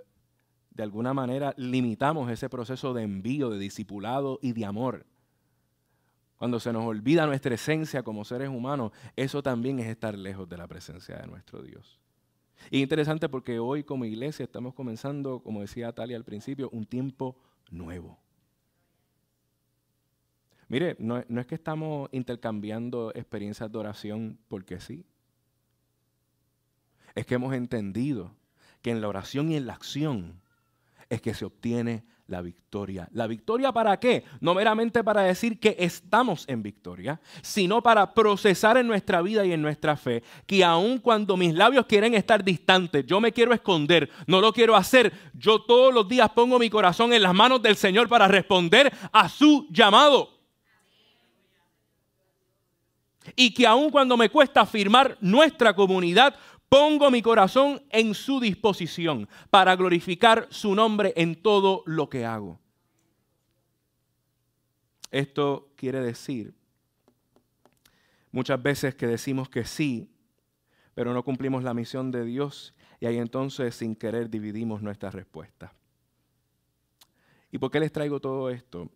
de 0.72 0.82
alguna 0.82 1.14
manera 1.14 1.54
limitamos 1.58 2.32
ese 2.32 2.50
proceso 2.50 2.92
de 2.96 3.04
envío, 3.04 3.52
de 3.52 3.60
discipulado 3.60 4.40
y 4.42 4.54
de 4.54 4.66
amor, 4.66 5.06
cuando 6.42 6.60
se 6.60 6.74
nos 6.74 6.86
olvida 6.86 7.28
nuestra 7.28 7.54
esencia 7.54 8.02
como 8.02 8.26
seres 8.26 8.50
humanos, 8.50 8.94
eso 9.16 9.44
también 9.44 9.78
es 9.78 9.86
estar 9.86 10.18
lejos 10.18 10.50
de 10.50 10.58
la 10.58 10.68
presencia 10.68 11.18
de 11.18 11.28
nuestro 11.28 11.62
Dios. 11.62 12.00
Y 12.72 12.82
interesante 12.82 13.30
porque 13.30 13.60
hoy 13.60 13.84
como 13.84 14.06
iglesia 14.06 14.46
estamos 14.46 14.74
comenzando, 14.74 15.44
como 15.44 15.62
decía 15.62 15.94
Talia 15.94 16.18
al 16.18 16.24
principio, 16.24 16.72
un 16.72 16.88
tiempo 16.88 17.38
nuevo. 17.70 18.18
Mire, 20.68 20.96
no, 20.98 21.20
es 21.20 21.46
que 21.46 21.54
estamos 21.54 22.10
intercambiando 22.12 23.12
experiencias 23.14 23.72
de 23.72 23.78
oración 23.78 24.40
porque 24.48 24.80
sí. 24.80 25.06
Es 27.14 27.28
que 27.28 27.36
hemos 27.36 27.54
entendido 27.54 28.32
que 28.82 28.90
en 28.90 29.00
la 29.00 29.10
oración 29.10 29.52
y 29.52 29.58
en 29.58 29.68
la 29.68 29.74
acción 29.74 30.42
es 31.08 31.22
que 31.22 31.36
se 31.36 31.46
obtiene 31.46 32.04
la 32.32 32.42
victoria. 32.42 33.08
¿La 33.12 33.28
victoria 33.28 33.72
para 33.72 34.00
qué? 34.00 34.24
No 34.40 34.54
meramente 34.54 35.04
para 35.04 35.22
decir 35.24 35.60
que 35.60 35.76
estamos 35.78 36.46
en 36.48 36.64
victoria, 36.64 37.20
sino 37.42 37.84
para 37.84 38.14
procesar 38.14 38.78
en 38.78 38.88
nuestra 38.88 39.22
vida 39.22 39.46
y 39.46 39.52
en 39.52 39.62
nuestra 39.62 39.98
fe 39.98 40.24
que 40.48 40.64
aun 40.64 40.98
cuando 41.00 41.36
mis 41.36 41.54
labios 41.54 41.86
quieren 41.86 42.14
estar 42.16 42.44
distantes, 42.44 43.06
yo 43.06 43.20
me 43.20 43.34
quiero 43.34 43.54
esconder, 43.54 44.10
no 44.28 44.40
lo 44.40 44.54
quiero 44.54 44.76
hacer, 44.76 45.12
yo 45.34 45.62
todos 45.62 45.94
los 45.94 46.08
días 46.08 46.30
pongo 46.30 46.58
mi 46.58 46.70
corazón 46.70 47.12
en 47.12 47.22
las 47.22 47.34
manos 47.34 47.62
del 47.62 47.76
Señor 47.76 48.08
para 48.08 48.30
responder 48.30 48.92
a 49.12 49.28
su 49.28 49.68
llamado. 49.70 50.30
Y 53.36 53.54
que 53.54 53.68
aun 53.68 53.92
cuando 53.92 54.18
me 54.18 54.30
cuesta 54.30 54.62
afirmar 54.62 55.18
nuestra 55.20 55.76
comunidad, 55.76 56.36
pongo 56.72 57.12
mi 57.12 57.22
corazón 57.22 57.84
en 57.90 58.14
su 58.14 58.40
disposición 58.40 59.28
para 59.50 59.76
glorificar 59.76 60.48
su 60.52 60.74
nombre 60.74 61.12
en 61.18 61.42
todo 61.42 61.84
lo 61.86 62.10
que 62.10 62.26
hago. 62.26 62.62
Esto 65.12 65.68
quiere 65.76 66.00
decir 66.00 66.54
muchas 68.32 68.64
veces 68.64 68.96
que 68.96 69.06
decimos 69.06 69.50
que 69.50 69.66
sí, 69.66 70.10
pero 70.94 71.14
no 71.14 71.26
cumplimos 71.26 71.62
la 71.62 71.74
misión 71.74 72.10
de 72.10 72.24
Dios 72.24 72.74
y 73.02 73.06
ahí 73.06 73.18
entonces 73.18 73.76
sin 73.76 73.94
querer 73.94 74.30
dividimos 74.30 74.82
nuestra 74.82 75.12
respuesta. 75.12 75.74
¿Y 77.52 77.58
por 77.58 77.70
qué 77.70 77.82
les 77.82 77.92
traigo 77.92 78.22
todo 78.22 78.50
esto? 78.50 78.90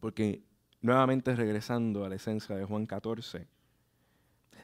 Porque 0.00 0.42
nuevamente 0.82 1.34
regresando 1.34 2.04
a 2.04 2.10
la 2.10 2.16
esencia 2.16 2.56
de 2.56 2.66
Juan 2.66 2.84
14, 2.84 3.48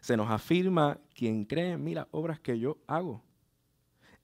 se 0.06 0.16
nos 0.16 0.30
afirma 0.30 0.98
quien 1.14 1.44
cree, 1.44 1.76
mira, 1.76 2.08
obras 2.10 2.38
que 2.38 2.58
yo 2.58 2.78
hago. 2.86 3.22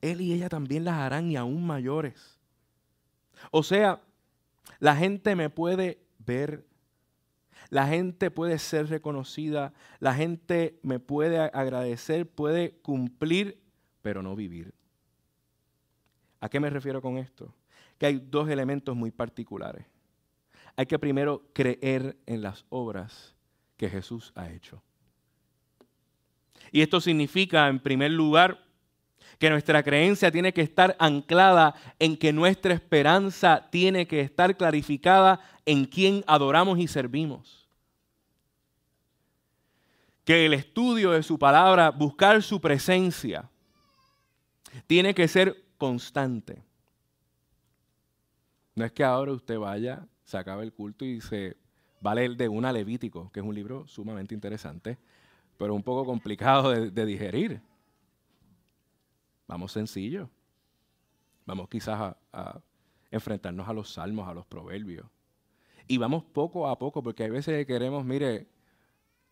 Él 0.01 0.21
y 0.21 0.33
ella 0.33 0.49
también 0.49 0.85
las 0.85 0.95
harán 0.95 1.31
y 1.31 1.37
aún 1.37 1.67
mayores. 1.67 2.39
O 3.51 3.63
sea, 3.63 4.01
la 4.79 4.95
gente 4.97 5.35
me 5.35 5.51
puede 5.51 5.99
ver, 6.19 6.67
la 7.71 7.87
gente 7.87 8.31
puede 8.31 8.59
ser 8.59 8.89
reconocida, 8.89 9.73
la 9.99 10.15
gente 10.15 10.79
me 10.83 11.01
puede 11.01 11.39
agradecer, 11.39 12.29
puede 12.29 12.79
cumplir, 12.83 13.61
pero 14.03 14.23
no 14.23 14.37
vivir. 14.37 14.75
¿A 16.41 16.49
qué 16.49 16.61
me 16.61 16.71
refiero 16.71 17.01
con 17.01 17.19
esto? 17.19 17.55
Que 17.99 18.07
hay 18.07 18.19
dos 18.19 18.49
elementos 18.49 18.95
muy 18.95 19.11
particulares 19.11 19.87
hay 20.77 20.87
que 20.87 20.99
primero 20.99 21.43
creer 21.53 22.17
en 22.27 22.43
las 22.43 22.65
obras 22.71 23.35
que 23.77 23.89
Jesús 23.89 24.33
ha 24.35 24.51
hecho. 24.51 24.83
Y 26.71 26.83
esto 26.83 27.01
significa, 27.01 27.69
en 27.69 27.81
primer 27.81 28.11
lugar, 28.11 28.65
que 29.39 29.51
nuestra 29.51 29.83
creencia 29.83 30.31
tiene 30.31 30.53
que 30.53 30.61
estar 30.61 30.97
anclada 30.99 31.75
en 31.99 32.17
que 32.17 32.33
nuestra 32.33 32.75
esperanza 32.75 33.69
tiene 33.71 34.07
que 34.07 34.21
estar 34.21 34.57
clarificada 34.57 35.41
en 35.67 35.85
quien 35.85 36.23
adoramos 36.27 36.79
y 36.79 36.87
servimos. 36.87 37.69
Que 40.25 40.47
el 40.47 40.55
estudio 40.55 41.11
de 41.11 41.23
su 41.23 41.39
palabra, 41.39 41.91
buscar 41.91 42.43
su 42.43 42.61
presencia, 42.61 43.51
tiene 44.87 45.15
que 45.15 45.27
ser 45.27 45.65
constante. 45.77 46.63
No 48.75 48.85
es 48.85 48.93
que 48.93 49.03
ahora 49.03 49.33
usted 49.33 49.59
vaya 49.59 50.07
se 50.33 50.39
acaba 50.39 50.63
el 50.63 50.73
culto 50.73 51.05
y 51.05 51.21
se 51.21 51.59
va 52.05 52.13
a 52.13 52.15
leer 52.15 52.37
de 52.37 52.49
una 52.49 52.73
Levítico, 52.73 53.31
que 53.33 53.41
es 53.41 53.47
un 53.47 53.55
libro 53.55 53.87
sumamente 53.87 54.35
interesante, 54.35 54.99
pero 55.63 55.77
un 55.77 55.83
poco 55.85 56.05
complicado 56.05 56.73
de, 56.73 57.07
digerir. 57.07 57.63
Vamos 59.47 59.71
sencillo. 59.71 60.29
Vamos 61.47 61.69
quizás 61.69 62.17
a, 62.33 62.61
enfrentarnos 63.13 63.69
a 63.69 63.73
los 63.73 63.93
salmos, 63.93 64.27
a 64.27 64.35
los 64.35 64.45
proverbios. 64.45 65.07
Y 65.87 65.99
vamos 65.99 66.25
poco 66.25 66.67
a 66.67 66.77
poco, 66.77 67.01
porque 67.01 67.23
hay 67.23 67.31
veces 67.31 67.57
que 67.59 67.65
queremos, 67.65 68.05
mire, 68.05 68.49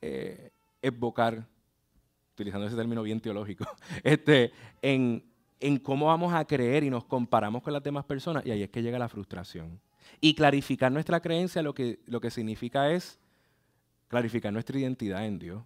eh, 0.01 0.53
evocar, 0.81 1.49
utilizando 2.35 2.69
ese 2.69 2.77
término 2.77 3.03
bien 3.03 3.19
teológico, 3.19 3.67
este, 4.05 4.53
en, 4.83 5.25
cómo 5.83 6.07
vamos 6.07 6.33
a 6.33 6.45
creer 6.45 6.85
y 6.85 6.91
nos 6.91 7.07
comparamos 7.07 7.61
con 7.61 7.73
las 7.73 7.83
demás 7.83 8.05
personas, 8.05 8.47
y 8.47 8.53
ahí 8.53 8.63
es 8.63 8.71
que 8.71 8.85
llega 8.85 9.01
la 9.01 9.09
frustración. 9.09 9.81
Y 10.21 10.37
clarificar 10.37 10.93
nuestra 10.93 11.19
creencia 11.19 11.61
lo 11.61 11.75
que, 11.75 11.99
lo 12.07 12.21
que 12.21 12.31
significa 12.31 12.93
es 12.93 13.19
clarificar 14.07 14.53
nuestra 14.53 14.79
identidad 14.79 15.27
en 15.27 15.41
Dios, 15.41 15.65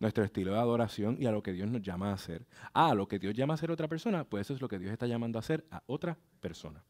nuestro 0.00 0.24
estilo 0.24 0.52
de 0.52 0.58
adoración 0.58 1.16
y 1.20 1.26
a 1.26 1.32
lo 1.32 1.42
que 1.42 1.52
Dios 1.52 1.68
nos 1.68 1.82
llama 1.82 2.10
a 2.10 2.14
hacer. 2.14 2.46
Ah, 2.72 2.94
lo 2.94 3.08
que 3.08 3.18
Dios 3.18 3.34
llama 3.34 3.54
a 3.54 3.56
hacer 3.56 3.70
a 3.70 3.72
otra 3.72 3.88
persona, 3.88 4.24
pues 4.24 4.46
eso 4.46 4.54
es 4.54 4.60
lo 4.60 4.68
que 4.68 4.78
Dios 4.78 4.92
está 4.92 5.06
llamando 5.06 5.38
a 5.38 5.40
hacer 5.40 5.64
a 5.70 5.82
otra 5.86 6.16
persona. 6.40 6.82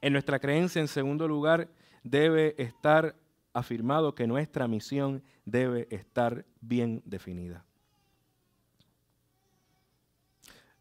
En 0.00 0.12
nuestra 0.12 0.38
creencia, 0.38 0.80
en 0.80 0.88
segundo 0.88 1.28
lugar, 1.28 1.68
debe 2.02 2.54
estar 2.62 3.16
afirmado 3.52 4.14
que 4.14 4.26
nuestra 4.26 4.68
misión 4.68 5.22
debe 5.44 5.88
estar 5.90 6.44
bien 6.60 7.02
definida. 7.06 7.64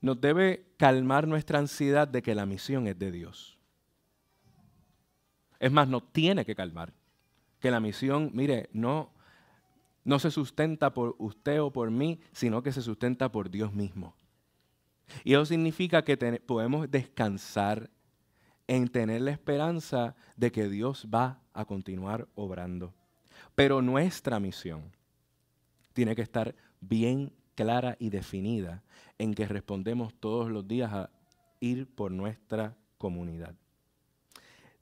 Nos 0.02 0.20
debe 0.20 0.68
calmar 0.78 1.28
nuestra 1.28 1.60
ansiedad 1.60 2.08
de 2.08 2.22
que 2.22 2.36
la 2.36 2.46
misión 2.46 2.88
es 2.88 3.00
de 3.00 3.12
Dios. 3.12 3.58
Es 5.60 5.72
más, 5.72 5.88
no 5.88 6.04
tiene 6.04 6.46
que 6.46 6.56
calmar. 6.56 6.94
Que 7.60 7.72
la 7.72 7.80
misión, 7.80 8.30
mire, 8.34 8.70
no, 8.74 9.15
no 10.06 10.20
se 10.20 10.32
sustenta 10.32 10.94
por 10.94 11.16
usted 11.18 11.62
o 11.62 11.74
por 11.74 11.92
mí, 11.92 12.22
sino 12.32 12.64
que 12.64 12.72
se 12.72 12.82
sustenta 12.82 13.32
por 13.32 13.50
Dios 13.50 13.74
mismo. 13.74 14.16
Y 15.24 15.34
eso 15.34 15.46
significa 15.46 16.04
que 16.04 16.16
podemos 16.46 16.90
descansar 16.90 17.90
en 18.68 18.88
tener 18.88 19.22
la 19.22 19.32
esperanza 19.32 20.16
de 20.38 20.52
que 20.52 20.70
Dios 20.70 21.08
va 21.14 21.42
a 21.54 21.66
continuar 21.66 22.28
obrando. 22.36 22.94
Pero 23.56 23.82
nuestra 23.82 24.40
misión 24.40 24.92
tiene 25.94 26.16
que 26.16 26.22
estar 26.22 26.56
bien 26.82 27.34
clara 27.56 27.96
y 28.00 28.10
definida 28.10 28.84
en 29.18 29.34
que 29.34 29.48
respondemos 29.48 30.14
todos 30.16 30.50
los 30.50 30.68
días 30.68 30.92
a 30.94 31.10
ir 31.60 31.88
por 31.88 32.12
nuestra 32.12 32.76
comunidad. 32.98 33.56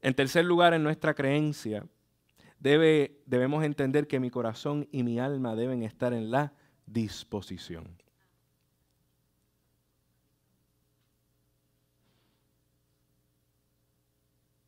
En 0.02 0.14
tercer 0.14 0.44
lugar, 0.44 0.74
en 0.74 0.84
nuestra 0.84 1.14
creencia, 1.14 1.86
debe, 2.64 3.22
debemos 3.26 3.62
entender 3.66 4.08
que 4.08 4.22
mi 4.22 4.30
corazón 4.30 4.88
y 4.90 5.04
mi 5.04 5.20
alma 5.20 5.54
deben 5.54 5.84
estar 5.84 6.14
en 6.14 6.32
la 6.32 6.54
disposición. 6.86 7.98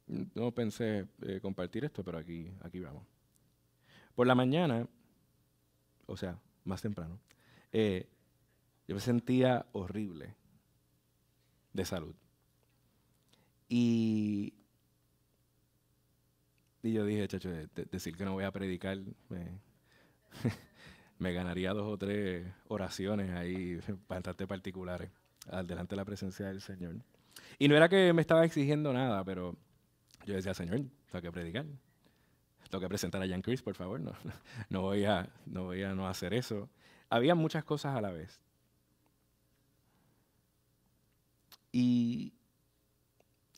No 0.07 0.51
pensé 0.51 1.07
eh, 1.21 1.39
compartir 1.41 1.85
esto, 1.85 2.03
pero 2.03 2.17
aquí, 2.17 2.51
aquí 2.61 2.81
vamos. 2.81 3.05
Por 4.13 4.27
la 4.27 4.35
mañana, 4.35 4.87
o 6.05 6.17
sea, 6.17 6.37
más 6.65 6.81
temprano, 6.81 7.17
eh, 7.71 8.09
yo 8.89 8.95
me 8.95 9.01
sentía 9.01 9.65
horrible 9.71 10.35
de 11.71 11.85
salud. 11.85 12.15
Y, 13.69 14.24
y 16.85 16.93
yo 16.93 17.05
dije, 17.05 17.27
chacho, 17.27 17.49
decir 17.91 18.15
que 18.15 18.25
no 18.25 18.33
voy 18.33 18.43
a 18.43 18.51
predicar, 18.51 18.97
me, 19.29 19.59
ganaría 21.33 21.73
dos 21.73 21.91
o 21.91 21.97
tres 21.97 22.45
oraciones 22.67 23.31
ahí 23.31 23.79
bastante 24.07 24.47
particulares 24.47 25.09
al 25.49 25.67
delante 25.67 25.91
de 25.91 25.97
la 25.97 26.05
presencia 26.05 26.47
del 26.47 26.61
Señor. 26.61 26.95
Y 27.59 27.67
no 27.67 27.75
era 27.75 27.89
que 27.89 28.13
me 28.13 28.21
estaba 28.21 28.45
exigiendo 28.45 28.93
nada, 28.93 29.23
pero 29.23 29.55
yo 30.25 30.35
decía, 30.35 30.53
Señor, 30.53 30.81
tengo 31.11 31.21
que 31.21 31.31
predicar. 31.31 31.65
Tengo 32.69 32.81
que 32.81 32.89
presentar 32.89 33.21
a 33.21 33.27
Jan 33.27 33.41
Chris, 33.41 33.61
por 33.61 33.75
favor. 33.75 33.99
No, 33.99 34.13
no, 34.69 34.81
voy 34.81 35.05
a, 35.05 35.29
no 35.45 35.65
voy 35.65 35.83
a 35.83 35.93
no 35.93 36.07
hacer 36.07 36.33
eso. 36.33 36.69
Había 37.09 37.35
muchas 37.35 37.63
cosas 37.63 37.95
a 37.95 38.01
la 38.01 38.11
vez. 38.11 38.41
Y 41.71 42.33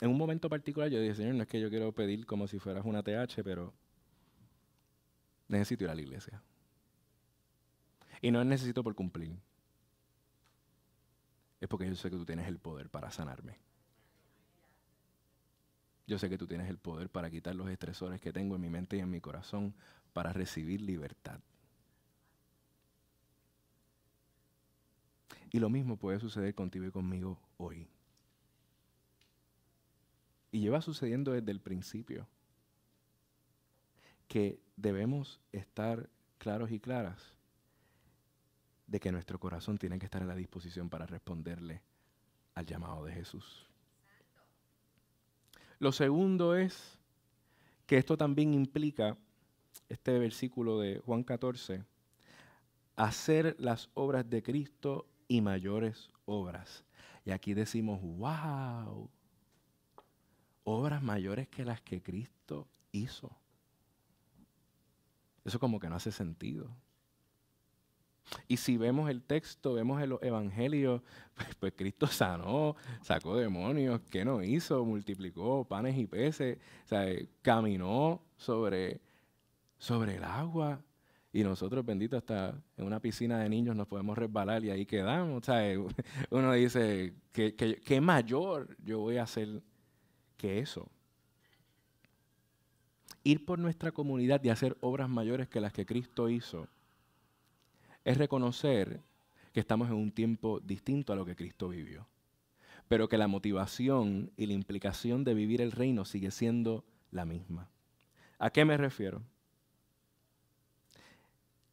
en 0.02 0.10
un 0.10 0.18
momento 0.18 0.50
particular 0.50 0.90
yo 0.90 1.00
dije, 1.00 1.16
Señor, 1.16 1.36
no 1.36 1.44
es 1.44 1.50
que 1.50 1.60
yo 1.60 1.70
quiero 1.70 1.92
pedir 1.92 2.26
como 2.26 2.48
si 2.48 2.60
fueras 2.60 2.86
una 2.86 3.04
TH, 3.04 3.44
pero 3.44 3.74
necesito 5.48 5.86
ir 5.86 5.90
a 5.90 5.96
la 5.96 6.02
iglesia. 6.02 6.42
Y 8.22 8.32
no 8.32 8.42
es 8.42 8.48
necesito 8.48 8.84
por 8.84 8.96
cumplir. 8.96 9.38
Es 11.60 11.68
porque 11.68 11.88
yo 11.88 11.96
sé 11.96 12.10
que 12.10 12.18
tú 12.18 12.26
tienes 12.26 12.48
el 12.48 12.60
poder 12.60 12.90
para 12.90 13.12
sanarme. 13.12 13.58
Yo 16.06 16.18
sé 16.20 16.30
que 16.30 16.38
tú 16.38 16.48
tienes 16.48 16.70
el 16.70 16.78
poder 16.78 17.10
para 17.10 17.30
quitar 17.30 17.56
los 17.56 17.70
estresores 17.70 18.22
que 18.22 18.32
tengo 18.32 18.56
en 18.56 18.62
mi 18.62 18.70
mente 18.70 18.98
y 18.98 19.00
en 19.00 19.10
mi 19.10 19.20
corazón 19.20 19.74
para 20.14 20.32
recibir 20.32 20.82
libertad. 20.82 21.40
Y 25.52 25.60
lo 25.60 25.70
mismo 25.70 25.98
puede 25.98 26.20
suceder 26.20 26.54
contigo 26.54 26.86
y 26.86 26.92
conmigo 26.92 27.40
hoy. 27.58 27.88
Y 30.52 30.60
lleva 30.60 30.82
sucediendo 30.82 31.32
desde 31.32 31.52
el 31.52 31.60
principio 31.60 32.28
que 34.28 34.60
debemos 34.76 35.40
estar 35.52 36.10
claros 36.38 36.72
y 36.72 36.80
claras 36.80 37.34
de 38.88 39.00
que 39.00 39.12
nuestro 39.12 39.40
corazón 39.40 39.78
tiene 39.78 40.00
que 40.00 40.06
estar 40.06 40.22
en 40.22 40.28
la 40.28 40.36
disposición 40.36 40.90
para 40.90 41.06
responderle 41.06 41.82
al 42.56 42.66
llamado 42.66 43.06
de 43.06 43.14
Jesús. 43.14 43.68
Lo 45.80 45.92
segundo 45.92 46.56
es 46.56 46.98
que 47.86 47.98
esto 47.98 48.18
también 48.18 48.54
implica, 48.54 49.18
este 49.90 50.18
versículo 50.18 50.80
de 50.80 51.00
Juan 51.00 51.24
14, 51.24 51.84
hacer 52.96 53.56
las 53.60 53.90
obras 53.94 54.30
de 54.30 54.42
Cristo 54.42 55.06
y 55.28 55.42
mayores 55.42 56.10
obras. 56.26 56.84
Y 57.26 57.32
aquí 57.32 57.54
decimos, 57.54 58.02
wow, 58.02 59.10
obras 60.69 61.01
mayores 61.01 61.47
que 61.47 61.63
las 61.63 61.80
que 61.82 62.03
Cristo 62.03 62.67
hizo. 62.91 63.32
Eso 65.45 65.60
como 65.60 65.80
que 65.80 65.88
no 65.88 65.95
hace 65.95 66.12
sentido. 66.12 66.69
Y 68.49 68.58
si 68.58 68.75
vemos 68.75 69.10
el 69.10 69.23
texto, 69.23 69.75
vemos 69.75 70.01
el 70.01 70.17
evangelio, 70.21 71.01
pues, 71.36 71.56
pues, 71.56 71.73
Cristo 71.73 72.06
sanó, 72.08 72.75
sacó 73.01 73.38
demonios, 73.38 74.01
¿qué 74.10 74.25
no 74.25 74.43
hizo? 74.43 74.84
Multiplicó 74.84 75.63
panes 75.63 75.97
y 75.97 76.06
peces, 76.06 76.58
caminó 77.41 78.21
sobre, 78.36 78.99
sobre 79.77 80.17
el 80.17 80.25
agua. 80.25 80.82
Y 81.32 81.43
nosotros, 81.43 81.86
bendito, 81.86 82.17
hasta 82.17 82.62
en 82.75 82.86
una 82.86 82.99
piscina 82.99 83.39
de 83.39 83.47
niños 83.47 83.73
nos 83.73 83.88
podemos 83.88 84.17
resbalar 84.17 84.65
y 84.65 84.71
ahí 84.71 84.86
quedamos. 84.86 85.43
Uno 86.30 86.51
dice, 86.51 87.13
¿qué, 87.32 87.56
qué 87.56 88.01
mayor 88.01 88.75
yo 88.84 88.99
voy 88.99 89.15
a 89.15 89.23
hacer 89.23 89.62
que 90.38 90.60
eso? 90.60 90.89
Ir 93.23 93.45
por 93.45 93.60
nuestra 93.60 93.91
comunidad 93.91 94.43
y 94.43 94.50
hacer 94.50 94.78
obras 94.80 95.10
mayores 95.10 95.50
que 95.50 95.60
las 95.60 95.73
que 95.73 95.86
Cristo 95.86 96.30
hizo 96.30 96.67
es 98.06 98.17
reconocer 98.17 99.02
que 99.52 99.60
estamos 99.60 99.89
en 99.89 99.95
un 99.95 100.12
tiempo 100.12 100.60
distinto 100.62 101.12
a 101.12 101.15
lo 101.15 101.26
que 101.26 101.36
Cristo 101.36 101.67
vivió, 101.67 102.08
pero 102.88 103.10
que 103.10 103.17
la 103.17 103.28
motivación 103.28 104.32
y 104.38 104.45
la 104.45 104.54
implicación 104.54 105.23
de 105.23 105.34
vivir 105.34 105.62
el 105.62 105.73
reino 105.73 106.06
sigue 106.06 106.32
siendo 106.32 106.86
la 107.12 107.26
misma. 107.26 107.69
¿A 108.39 108.52
qué 108.52 108.63
me 108.63 108.78
refiero? 108.78 109.23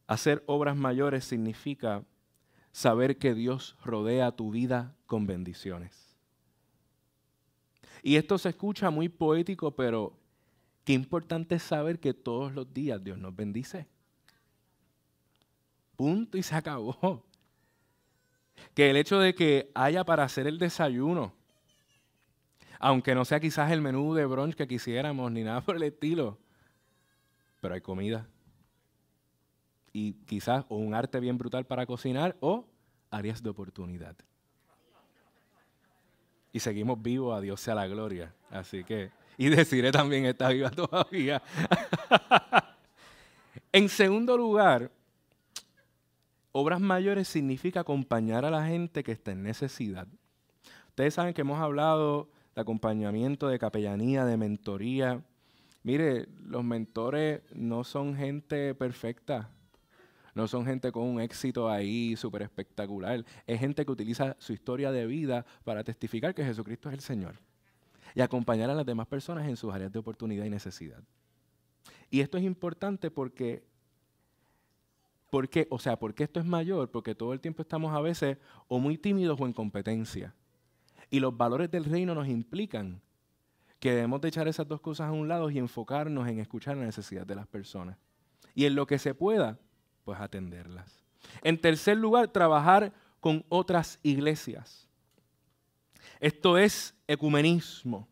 Hacer 0.07 0.43
obras 0.45 0.75
mayores 0.75 1.23
significa 1.25 2.03
saber 2.71 3.17
que 3.17 3.33
Dios 3.33 3.77
rodea 3.83 4.31
tu 4.31 4.51
vida 4.51 4.93
con 5.05 5.25
bendiciones. 5.25 6.04
Y 8.05 8.17
esto 8.17 8.37
se 8.37 8.49
escucha 8.49 8.91
muy 8.91 9.09
poético, 9.09 9.71
pero 9.71 10.15
qué 10.83 10.93
importante 10.93 11.55
es 11.55 11.63
saber 11.63 11.99
que 11.99 12.13
todos 12.13 12.53
los 12.53 12.71
días 12.71 13.03
Dios 13.03 13.17
nos 13.17 13.35
bendice. 13.35 13.87
Punto 15.95 16.37
y 16.37 16.43
se 16.43 16.53
acabó. 16.53 17.25
Que 18.75 18.91
el 18.91 18.97
hecho 18.97 19.17
de 19.17 19.33
que 19.33 19.71
haya 19.73 20.03
para 20.03 20.23
hacer 20.23 20.45
el 20.45 20.59
desayuno, 20.59 21.33
aunque 22.77 23.15
no 23.15 23.25
sea 23.25 23.39
quizás 23.39 23.71
el 23.71 23.81
menú 23.81 24.13
de 24.13 24.27
brunch 24.27 24.53
que 24.53 24.67
quisiéramos 24.67 25.31
ni 25.31 25.41
nada 25.41 25.61
por 25.61 25.75
el 25.75 25.81
estilo, 25.81 26.37
pero 27.59 27.73
hay 27.73 27.81
comida. 27.81 28.29
Y 29.93 30.13
quizás 30.27 30.63
o 30.69 30.77
un 30.77 30.93
arte 30.93 31.19
bien 31.19 31.39
brutal 31.39 31.65
para 31.65 31.87
cocinar 31.87 32.37
o 32.39 32.67
áreas 33.09 33.41
de 33.41 33.49
oportunidad. 33.49 34.15
Y 36.55 36.61
seguimos 36.61 37.01
vivos, 37.01 37.37
a 37.37 37.41
Dios 37.41 37.59
sea 37.59 37.75
la 37.75 37.85
gloria. 37.85 38.33
Así 38.49 38.85
que, 38.85 39.11
y 39.37 39.49
deciré 39.49 39.91
también 39.91 40.25
está 40.25 40.47
viva 40.47 40.71
todavía. 40.71 41.43
en 43.73 43.89
segundo 43.89 44.37
lugar, 44.37 44.89
Obras 46.53 46.79
mayores 46.79 47.27
significa 47.27 47.81
acompañar 47.81 48.45
a 48.45 48.49
la 48.49 48.65
gente 48.65 49.03
que 49.03 49.11
está 49.11 49.33
en 49.33 49.43
necesidad. 49.43 50.07
Ustedes 50.87 51.15
saben 51.15 51.33
que 51.33 51.41
hemos 51.41 51.59
hablado 51.59 52.29
de 52.55 52.61
acompañamiento, 52.61 53.49
de 53.49 53.59
capellanía, 53.59 54.23
de 54.23 54.37
mentoría. 54.37 55.21
Mire, 55.83 56.29
los 56.45 56.63
mentores 56.63 57.41
no 57.53 57.83
son 57.83 58.15
gente 58.15 58.73
perfecta, 58.75 59.49
no 60.35 60.47
son 60.47 60.65
gente 60.65 60.91
con 60.91 61.03
un 61.03 61.21
éxito 61.21 61.69
ahí 61.69 62.15
súper 62.17 62.43
espectacular. 62.43 63.25
Es 63.47 63.59
gente 63.59 63.85
que 63.85 63.91
utiliza 63.91 64.35
su 64.37 64.53
historia 64.53 64.91
de 64.91 65.07
vida 65.07 65.45
para 65.63 65.83
testificar 65.83 66.35
que 66.35 66.43
Jesucristo 66.43 66.89
es 66.89 66.93
el 66.95 66.99
Señor 66.99 67.39
y 68.13 68.21
acompañar 68.21 68.69
a 68.69 68.75
las 68.75 68.85
demás 68.85 69.07
personas 69.07 69.47
en 69.47 69.55
sus 69.55 69.73
áreas 69.73 69.91
de 69.91 69.99
oportunidad 69.99 70.45
y 70.45 70.49
necesidad. 70.49 71.01
Y 72.11 72.19
esto 72.19 72.37
es 72.37 72.43
importante 72.43 73.09
porque 73.09 73.63
¿Por 75.29 75.49
qué? 75.49 75.67
O 75.69 75.79
sea, 75.79 75.99
¿por 75.99 76.13
qué 76.13 76.23
esto 76.23 76.39
es 76.39 76.45
mayor? 76.45 76.89
Porque 76.91 77.13
todo 77.13 77.33
el 77.33 77.41
tiempo 77.41 77.61
estamos 77.61 77.93
a 77.93 77.99
veces 77.99 78.37
o 78.69 78.79
muy 78.79 78.97
tímidos 78.97 79.37
o 79.41 79.45
en 79.45 79.51
competencia. 79.51 80.33
Y 81.09 81.19
los 81.19 81.35
valores 81.35 81.69
del 81.69 81.83
reino 81.83 82.15
nos 82.15 82.29
implican 82.29 83.01
que 83.81 83.91
debemos 83.91 84.21
de 84.21 84.29
echar 84.29 84.47
esas 84.47 84.65
dos 84.65 84.79
cosas 84.79 85.09
a 85.09 85.11
un 85.11 85.27
lado 85.27 85.49
y 85.49 85.57
enfocarnos 85.57 86.29
en 86.29 86.39
escuchar 86.39 86.77
la 86.77 86.85
necesidad 86.85 87.27
de 87.27 87.35
las 87.35 87.47
personas. 87.47 87.97
Y 88.53 88.63
en 88.63 88.75
lo 88.75 88.87
que 88.87 88.97
se 88.97 89.13
pueda, 89.13 89.59
pues 90.05 90.19
atenderlas. 90.19 91.03
En 91.43 91.59
tercer 91.59 91.97
lugar, 91.97 92.29
trabajar 92.29 92.93
con 93.19 93.43
otras 93.49 93.99
iglesias. 94.03 94.87
Esto 96.21 96.57
es 96.57 96.95
ecumenismo. 97.07 98.07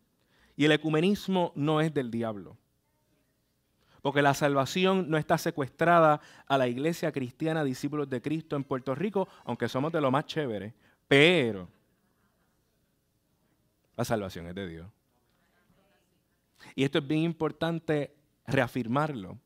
Y 0.56 0.66
el 0.66 0.72
ecumenismo 0.72 1.52
no 1.54 1.80
es 1.80 1.94
del 1.94 2.10
diablo 2.10 2.58
porque 4.04 4.20
la 4.20 4.34
salvación 4.34 5.08
no 5.08 5.16
está 5.16 5.38
secuestrada 5.38 6.20
a 6.46 6.58
la 6.58 6.68
iglesia 6.68 7.10
cristiana 7.10 7.64
discípulos 7.64 8.10
de 8.10 8.20
Cristo 8.20 8.54
en 8.54 8.62
Puerto 8.62 8.94
Rico, 8.94 9.26
aunque 9.46 9.66
somos 9.66 9.90
de 9.92 10.02
lo 10.02 10.10
más 10.10 10.26
chévere, 10.26 10.74
pero 11.08 11.70
la 13.96 14.04
salvación 14.04 14.46
es 14.46 14.54
de 14.54 14.68
Dios. 14.68 14.86
Y 16.74 16.84
esto 16.84 16.98
es 16.98 17.06
bien 17.06 17.22
importante 17.22 18.14
reafirmarlo, 18.46 19.38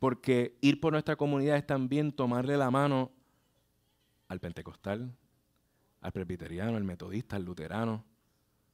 porque 0.00 0.56
ir 0.62 0.80
por 0.80 0.92
nuestra 0.92 1.14
comunidad 1.14 1.56
es 1.56 1.66
también 1.66 2.10
tomarle 2.10 2.56
la 2.56 2.70
mano 2.70 3.12
al 4.28 4.40
pentecostal, 4.40 5.14
al 6.00 6.12
presbiteriano, 6.12 6.76
al 6.76 6.84
metodista, 6.84 7.36
al 7.36 7.44
luterano, 7.44 8.04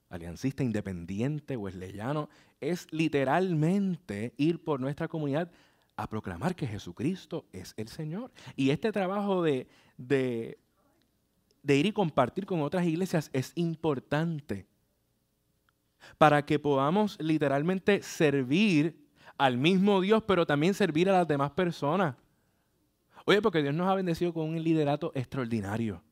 aliancista, 0.08 0.62
independiente, 0.62 1.56
wesleyano. 1.56 2.30
Es 2.60 2.86
literalmente 2.92 4.34
ir 4.36 4.62
por 4.62 4.80
nuestra 4.80 5.08
comunidad 5.08 5.50
a 5.96 6.08
proclamar 6.08 6.54
que 6.54 6.68
Jesucristo 6.68 7.44
es 7.52 7.74
el 7.76 7.88
Señor. 7.88 8.30
Y 8.54 8.70
este 8.70 8.92
trabajo 8.92 9.42
de, 9.42 9.66
de, 9.96 10.58
de 11.64 11.76
ir 11.76 11.86
y 11.86 11.92
compartir 11.92 12.46
con 12.46 12.60
otras 12.60 12.86
iglesias 12.86 13.30
es 13.32 13.50
importante 13.56 14.68
para 16.18 16.46
que 16.46 16.60
podamos 16.60 17.20
literalmente 17.20 18.00
servir 18.02 19.05
al 19.38 19.58
mismo 19.58 20.00
Dios, 20.00 20.22
pero 20.26 20.46
también 20.46 20.74
servir 20.74 21.08
a 21.08 21.12
las 21.12 21.28
demás 21.28 21.50
personas. 21.50 22.16
Oye, 23.24 23.42
porque 23.42 23.62
Dios 23.62 23.74
nos 23.74 23.88
ha 23.88 23.94
bendecido 23.94 24.32
con 24.32 24.48
un 24.48 24.62
liderato 24.62 25.12
extraordinario. 25.14 26.02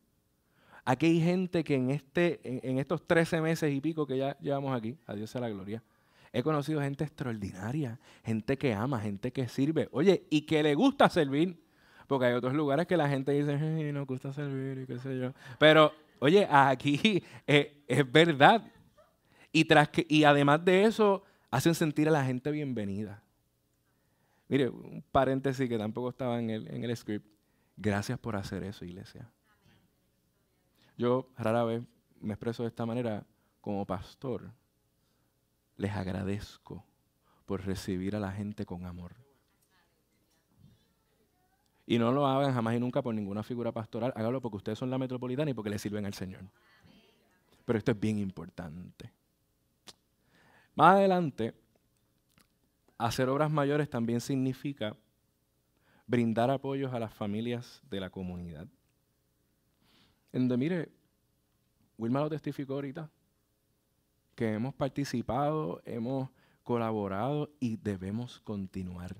Aquí 0.85 1.07
hay 1.07 1.20
gente 1.20 1.64
que 1.64 1.77
en, 1.77 1.91
este, 1.91 2.41
en, 2.45 2.79
estos 2.79 3.07
13 3.07 3.41
meses 3.41 3.72
y 3.72 3.81
pico 3.81 4.07
que 4.07 4.18
ya 4.18 4.37
llevamos 4.39 4.77
aquí, 4.77 4.99
a 5.07 5.14
Dios 5.14 5.31
sea 5.31 5.41
la 5.41 5.49
gloria, 5.49 5.83
he 6.33 6.43
conocido 6.43 6.81
gente 6.83 7.05
extraordinaria, 7.05 7.99
gente 8.25 8.59
que 8.59 8.75
ama, 8.75 9.01
gente 9.01 9.33
que 9.33 9.49
sirve, 9.49 9.89
oye, 9.93 10.27
y 10.29 10.43
que 10.43 10.62
le 10.62 10.75
gusta 10.75 11.09
servir. 11.09 11.62
Porque 12.07 12.27
hay 12.27 12.35
otros 12.35 12.53
lugares 12.53 12.87
que 12.87 12.99
la 12.99 13.09
gente 13.09 13.33
dice, 13.33 13.57
no 13.93 14.05
gusta 14.05 14.33
servir 14.33 14.83
y 14.83 14.87
qué 14.87 14.99
sé 14.99 15.18
yo. 15.18 15.33
Pero, 15.59 15.93
oye, 16.18 16.47
aquí 16.51 17.22
eh, 17.47 17.83
es 17.87 18.12
verdad. 18.12 18.62
Y, 19.53 19.64
tras 19.64 19.89
que, 19.89 20.05
y 20.07 20.25
además 20.25 20.62
de 20.64 20.85
eso, 20.85 21.22
hacen 21.55 21.77
sentir 21.77 22.09
a 22.09 22.11
la 22.11 22.25
gente 22.25 22.51
bienvenida. 22.51 23.23
Mire, 24.49 24.71
un 24.71 25.05
paréntesis 25.13 25.69
que 25.69 25.79
tampoco 25.79 26.09
estaba 26.09 26.41
en 26.41 26.51
el, 26.51 26.67
en 26.67 26.83
el 26.83 26.97
script. 26.97 27.25
Gracias 27.77 28.19
por 28.19 28.35
hacer 28.35 28.65
eso, 28.65 28.85
iglesia. 28.85 29.31
Yo 30.99 31.31
rara 31.39 31.63
vez 31.63 31.85
me 32.21 32.35
expreso 32.35 32.65
de 32.65 32.71
esta 32.71 32.85
manera 32.87 33.25
como 33.61 33.87
pastor. 33.87 34.51
Les 35.77 35.93
agradezco 35.93 36.85
por 37.47 37.65
recibir 37.65 38.17
a 38.17 38.21
la 38.21 38.33
gente 38.33 38.67
con 38.67 38.85
amor. 38.85 39.15
Y 41.87 42.01
no 42.01 42.11
lo 42.11 42.27
hagan 42.27 42.53
jamás 42.53 42.75
y 42.75 42.81
nunca 42.81 43.01
por 43.01 43.15
ninguna 43.15 43.45
figura 43.45 43.71
pastoral. 43.71 44.13
Hágalo 44.17 44.41
porque 44.41 44.57
ustedes 44.57 44.79
son 44.81 44.91
la 44.91 44.99
metropolitana 44.99 45.53
y 45.53 45.55
porque 45.55 45.71
le 45.71 45.79
sirven 45.79 46.05
al 46.05 46.15
Señor. 46.15 46.43
Pero 47.65 47.79
esto 47.79 47.93
es 47.93 48.01
bien 48.01 48.19
importante. 48.19 49.13
Más 50.75 50.97
adelante, 50.97 51.55
hacer 52.99 53.29
obras 53.29 53.51
mayores 53.51 53.89
también 53.89 54.20
significa 54.20 54.97
brindar 56.07 56.51
apoyos 56.51 56.93
a 56.93 56.99
las 56.99 57.14
familias 57.14 57.81
de 57.91 58.01
la 58.01 58.11
comunidad. 58.11 58.66
En 60.33 60.49
donde, 60.49 60.57
mire, 60.57 60.93
Wilma 61.97 62.20
lo 62.20 62.29
testificó 62.29 62.75
ahorita, 62.75 63.09
que 64.35 64.53
hemos 64.55 64.75
participado, 64.75 65.81
hemos 65.85 66.29
colaborado 66.64 67.51
y 67.61 67.77
debemos 67.77 68.41
continuar. 68.41 69.16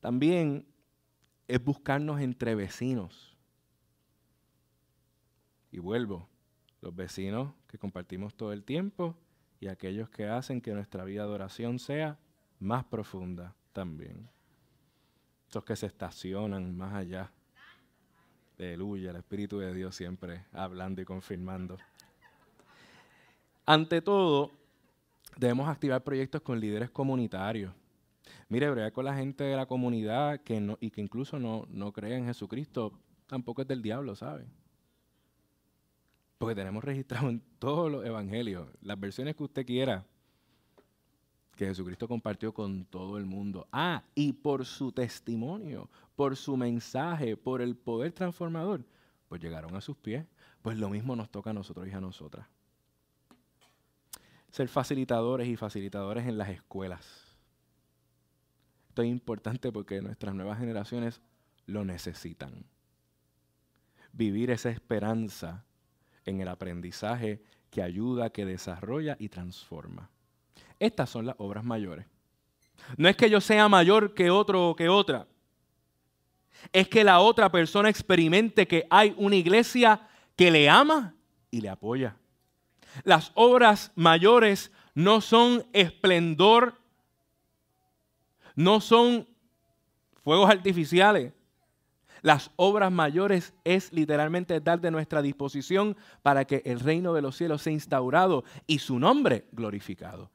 También 0.00 0.66
es 1.46 1.62
buscarnos 1.62 2.20
entre 2.20 2.54
vecinos. 2.54 3.36
Y 5.70 5.78
vuelvo, 5.78 6.28
los 6.80 6.94
vecinos 6.94 7.52
que 7.66 7.78
compartimos 7.78 8.34
todo 8.34 8.52
el 8.52 8.64
tiempo 8.64 9.16
y 9.60 9.68
aquellos 9.68 10.08
que 10.10 10.26
hacen 10.26 10.60
que 10.60 10.72
nuestra 10.72 11.04
vida 11.04 11.24
de 11.24 11.32
oración 11.32 11.78
sea 11.78 12.18
más 12.60 12.84
profunda 12.84 13.54
también. 13.72 14.28
Estos 15.46 15.64
que 15.64 15.76
se 15.76 15.86
estacionan 15.86 16.76
más 16.76 16.94
allá 16.94 17.32
Aleluya, 18.58 19.10
el 19.10 19.16
Espíritu 19.16 19.60
de 19.60 19.72
Dios 19.72 19.94
siempre 19.94 20.44
hablando 20.52 21.00
y 21.00 21.04
confirmando. 21.04 21.78
Ante 23.64 24.02
todo, 24.02 24.50
debemos 25.36 25.68
activar 25.68 26.02
proyectos 26.02 26.42
con 26.42 26.58
líderes 26.58 26.90
comunitarios. 26.90 27.72
Mire, 28.48 28.68
bregar 28.68 28.92
con 28.92 29.04
la 29.04 29.14
gente 29.14 29.44
de 29.44 29.54
la 29.54 29.66
comunidad 29.66 30.40
que 30.40 30.60
no, 30.60 30.76
y 30.80 30.90
que 30.90 31.00
incluso 31.00 31.38
no, 31.38 31.66
no 31.70 31.92
cree 31.92 32.16
en 32.16 32.26
Jesucristo, 32.26 32.98
tampoco 33.28 33.62
es 33.62 33.68
del 33.68 33.80
diablo, 33.80 34.16
¿sabe? 34.16 34.44
Porque 36.38 36.54
tenemos 36.54 36.84
registrado 36.84 37.28
en 37.28 37.42
todos 37.58 37.90
los 37.90 38.06
evangelios, 38.06 38.68
las 38.80 38.98
versiones 38.98 39.34
que 39.34 39.42
usted 39.42 39.66
quiera, 39.66 40.06
que 41.56 41.66
Jesucristo 41.66 42.06
compartió 42.06 42.54
con 42.54 42.84
todo 42.84 43.18
el 43.18 43.26
mundo. 43.26 43.66
Ah, 43.72 44.04
y 44.14 44.32
por 44.32 44.64
su 44.64 44.92
testimonio, 44.92 45.90
por 46.14 46.36
su 46.36 46.56
mensaje, 46.56 47.36
por 47.36 47.60
el 47.60 47.76
poder 47.76 48.12
transformador, 48.12 48.84
pues 49.28 49.42
llegaron 49.42 49.74
a 49.74 49.80
sus 49.80 49.96
pies. 49.96 50.24
Pues 50.62 50.78
lo 50.78 50.88
mismo 50.88 51.16
nos 51.16 51.30
toca 51.30 51.50
a 51.50 51.52
nosotros 51.52 51.88
y 51.88 51.90
a 51.90 52.00
nosotras. 52.00 52.46
Ser 54.52 54.68
facilitadores 54.68 55.48
y 55.48 55.56
facilitadores 55.56 56.26
en 56.26 56.38
las 56.38 56.48
escuelas. 56.48 57.36
Esto 58.88 59.02
es 59.02 59.08
importante 59.08 59.72
porque 59.72 60.00
nuestras 60.00 60.34
nuevas 60.34 60.58
generaciones 60.58 61.20
lo 61.66 61.84
necesitan. 61.84 62.64
Vivir 64.12 64.50
esa 64.50 64.70
esperanza 64.70 65.64
en 66.28 66.40
el 66.40 66.48
aprendizaje 66.48 67.40
que 67.70 67.82
ayuda, 67.82 68.30
que 68.30 68.44
desarrolla 68.44 69.16
y 69.18 69.28
transforma. 69.28 70.10
Estas 70.78 71.10
son 71.10 71.26
las 71.26 71.36
obras 71.38 71.64
mayores. 71.64 72.06
No 72.96 73.08
es 73.08 73.16
que 73.16 73.28
yo 73.28 73.40
sea 73.40 73.68
mayor 73.68 74.14
que 74.14 74.30
otro 74.30 74.70
o 74.70 74.76
que 74.76 74.88
otra. 74.88 75.26
Es 76.72 76.88
que 76.88 77.04
la 77.04 77.20
otra 77.20 77.50
persona 77.50 77.88
experimente 77.88 78.66
que 78.66 78.86
hay 78.90 79.14
una 79.16 79.36
iglesia 79.36 80.08
que 80.36 80.50
le 80.50 80.68
ama 80.68 81.14
y 81.50 81.60
le 81.60 81.68
apoya. 81.68 82.16
Las 83.04 83.32
obras 83.34 83.92
mayores 83.94 84.72
no 84.94 85.20
son 85.20 85.66
esplendor, 85.72 86.80
no 88.54 88.80
son 88.80 89.28
fuegos 90.24 90.50
artificiales. 90.50 91.32
Las 92.22 92.50
obras 92.56 92.90
mayores 92.92 93.54
es 93.64 93.92
literalmente 93.92 94.60
dar 94.60 94.80
de 94.80 94.90
nuestra 94.90 95.22
disposición 95.22 95.96
para 96.22 96.44
que 96.44 96.62
el 96.64 96.80
reino 96.80 97.12
de 97.12 97.22
los 97.22 97.36
cielos 97.36 97.62
sea 97.62 97.72
instaurado 97.72 98.44
y 98.66 98.78
su 98.80 98.98
nombre 98.98 99.46
glorificado. 99.52 100.30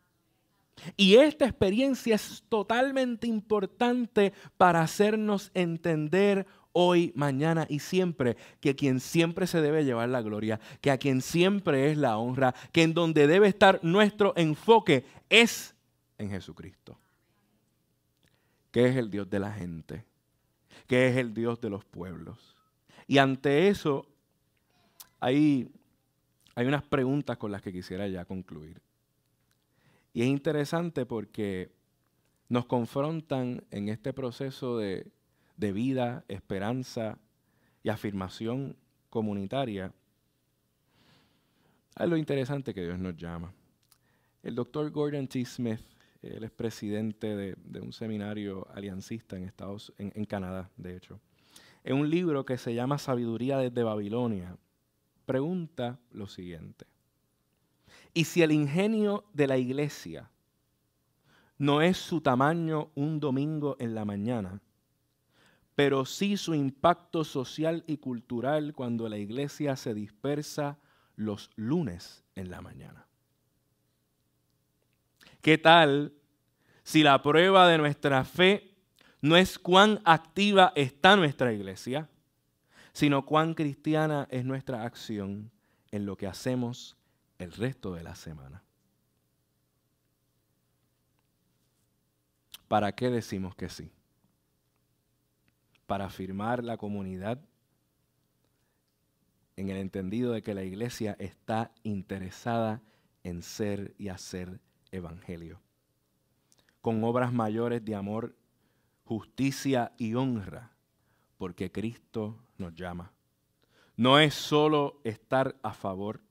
Y 0.97 1.15
esta 1.15 1.45
experiencia 1.45 2.15
es 2.15 2.43
totalmente 2.49 3.27
importante 3.27 4.33
para 4.57 4.81
hacernos 4.81 5.51
entender 5.53 6.47
hoy, 6.73 7.13
mañana 7.15 7.65
y 7.69 7.79
siempre 7.79 8.35
que 8.59 8.75
quien 8.75 8.99
siempre 8.99 9.47
se 9.47 9.61
debe 9.61 9.85
llevar 9.85 10.09
la 10.09 10.21
gloria, 10.21 10.59
que 10.81 10.91
a 10.91 10.97
quien 10.97 11.21
siempre 11.21 11.91
es 11.91 11.97
la 11.97 12.17
honra, 12.17 12.53
que 12.71 12.83
en 12.83 12.93
donde 12.93 13.27
debe 13.27 13.47
estar 13.47 13.79
nuestro 13.83 14.33
enfoque 14.35 15.05
es 15.29 15.75
en 16.17 16.29
Jesucristo, 16.29 16.99
que 18.71 18.87
es 18.87 18.95
el 18.95 19.09
Dios 19.09 19.29
de 19.29 19.39
la 19.39 19.51
gente, 19.51 20.05
que 20.87 21.07
es 21.07 21.17
el 21.17 21.33
Dios 21.33 21.59
de 21.61 21.69
los 21.69 21.85
pueblos. 21.85 22.55
Y 23.07 23.17
ante 23.17 23.67
eso 23.67 24.07
hay, 25.19 25.71
hay 26.55 26.65
unas 26.65 26.83
preguntas 26.83 27.37
con 27.37 27.51
las 27.51 27.61
que 27.61 27.71
quisiera 27.71 28.07
ya 28.07 28.25
concluir. 28.25 28.81
Y 30.13 30.21
es 30.21 30.27
interesante 30.27 31.05
porque 31.05 31.71
nos 32.49 32.65
confrontan 32.65 33.63
en 33.71 33.89
este 33.89 34.13
proceso 34.13 34.77
de, 34.77 35.11
vida, 35.57 36.23
esperanza 36.27 37.17
y 37.81 37.89
afirmación 37.89 38.75
comunitaria 39.09 39.93
a 41.95 42.05
lo 42.05 42.17
interesante 42.17 42.73
que 42.73 42.83
Dios 42.83 42.99
nos 42.99 43.15
llama. 43.15 43.53
El 44.43 44.55
doctor 44.55 44.91
Gordon 44.91 45.27
T. 45.27 45.45
Smith, 45.45 45.79
él 46.23 46.43
es 46.43 46.51
presidente 46.51 47.35
de, 47.35 47.81
un 47.81 47.93
seminario 47.93 48.67
aliancista 48.73 49.37
en, 49.37 49.43
Estados, 49.43 49.93
en, 49.97 50.11
en 50.15 50.25
Canadá, 50.25 50.69
de 50.77 50.95
hecho. 50.95 51.19
En 51.83 51.97
un 51.97 52.09
libro 52.09 52.45
que 52.45 52.57
se 52.57 52.73
llama 52.73 52.97
Sabiduría 52.97 53.57
desde 53.57 53.83
Babilonia, 53.83 54.57
pregunta 55.25 55.99
lo 56.11 56.27
siguiente. 56.27 56.85
Y 58.13 58.23
si 58.25 58.41
el 58.41 58.51
ingenio 58.51 59.25
de 59.33 59.47
la 59.47 59.57
iglesia 59.57 60.29
no 61.57 61.81
es 61.81 61.97
su 61.97 62.21
tamaño 62.21 62.91
un 62.95 63.19
domingo 63.19 63.75
en 63.79 63.95
la 63.95 64.05
mañana, 64.05 64.61
pero 65.75 66.05
sí 66.05 66.37
su 66.37 66.53
impacto 66.53 67.23
social 67.23 67.83
y 67.87 67.97
cultural 67.97 68.73
cuando 68.73 69.09
la 69.09 69.17
iglesia 69.17 69.75
se 69.75 69.93
dispersa 69.93 70.77
los 71.15 71.49
lunes 71.55 72.23
en 72.35 72.49
la 72.49 72.61
mañana. 72.61 73.07
¿Qué 75.43 75.57
tal 75.57 76.13
si 76.83 77.03
la 77.03 77.21
prueba 77.21 77.67
de 77.67 77.77
nuestra 77.77 78.23
fe 78.23 78.77
no 79.21 79.35
es 79.35 79.59
cuán 79.59 79.99
activa 80.05 80.71
está 80.73 81.17
nuestra 81.17 81.51
iglesia, 81.51 82.09
sino 82.93 83.25
cuán 83.25 83.53
cristiana 83.53 84.25
es 84.31 84.45
nuestra 84.45 84.83
acción 84.83 85.51
en 85.91 86.05
lo 86.05 86.15
que 86.15 86.27
hacemos 86.27 86.95
el 87.39 87.51
resto 87.51 87.93
de 87.93 88.03
la 88.03 88.15
semana? 88.15 88.63
¿Para 92.69 92.93
qué 92.93 93.09
decimos 93.09 93.53
que 93.53 93.67
sí? 93.67 93.91
Para 95.85 96.05
afirmar 96.05 96.63
la 96.63 96.77
comunidad 96.77 97.37
en 99.57 99.67
el 99.67 99.75
entendido 99.75 100.31
de 100.31 100.41
que 100.41 100.53
la 100.53 100.63
iglesia 100.63 101.17
está 101.19 101.73
interesada 101.83 102.81
en 103.25 103.43
ser 103.43 103.93
y 103.97 104.07
hacer 104.07 104.61
evangelio, 104.93 105.59
con 106.81 107.03
obras 107.03 107.33
mayores 107.33 107.83
de 107.83 107.95
amor, 107.95 108.35
justicia 109.03 109.91
y 109.97 110.15
honra, 110.15 110.71
porque 111.37 111.71
Cristo 111.71 112.37
nos 112.57 112.73
llama. 112.75 113.11
No 113.95 114.19
es 114.19 114.33
solo 114.33 115.01
estar 115.03 115.55
a 115.63 115.73
favor, 115.73 116.21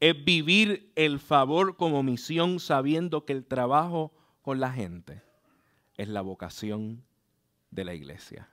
es 0.00 0.24
vivir 0.24 0.92
el 0.96 1.20
favor 1.20 1.76
como 1.76 2.02
misión 2.02 2.60
sabiendo 2.60 3.24
que 3.24 3.32
el 3.32 3.44
trabajo 3.44 4.12
con 4.42 4.60
la 4.60 4.72
gente 4.72 5.22
es 5.96 6.08
la 6.08 6.20
vocación 6.20 7.04
de 7.70 7.84
la 7.84 7.94
iglesia. 7.94 8.48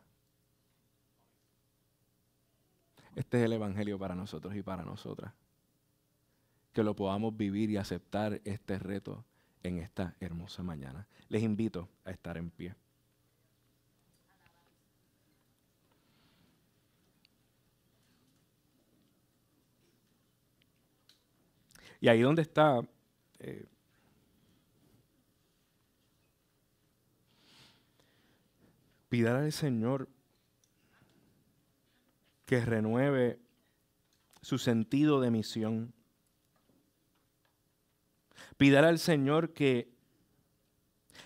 Este 3.15 3.39
es 3.39 3.43
el 3.43 3.53
Evangelio 3.53 3.99
para 3.99 4.15
nosotros 4.15 4.55
y 4.55 4.61
para 4.61 4.83
nosotras. 4.83 5.33
Que 6.73 6.83
lo 6.83 6.95
podamos 6.95 7.35
vivir 7.35 7.69
y 7.69 7.77
aceptar 7.77 8.41
este 8.45 8.79
reto 8.79 9.25
en 9.63 9.77
esta 9.77 10.15
hermosa 10.19 10.63
mañana. 10.63 11.07
Les 11.29 11.43
invito 11.43 11.89
a 12.05 12.11
estar 12.11 12.37
en 12.37 12.49
pie. 12.49 12.75
Y 21.99 22.07
ahí 22.07 22.21
donde 22.21 22.41
está, 22.41 22.81
eh, 23.39 23.67
al 29.19 29.51
Señor 29.51 30.07
que 32.45 32.65
renueve 32.65 33.39
su 34.41 34.57
sentido 34.57 35.19
de 35.21 35.31
misión. 35.31 35.93
Pidar 38.61 38.85
al 38.85 38.99
Señor 38.99 39.53
que, 39.53 39.89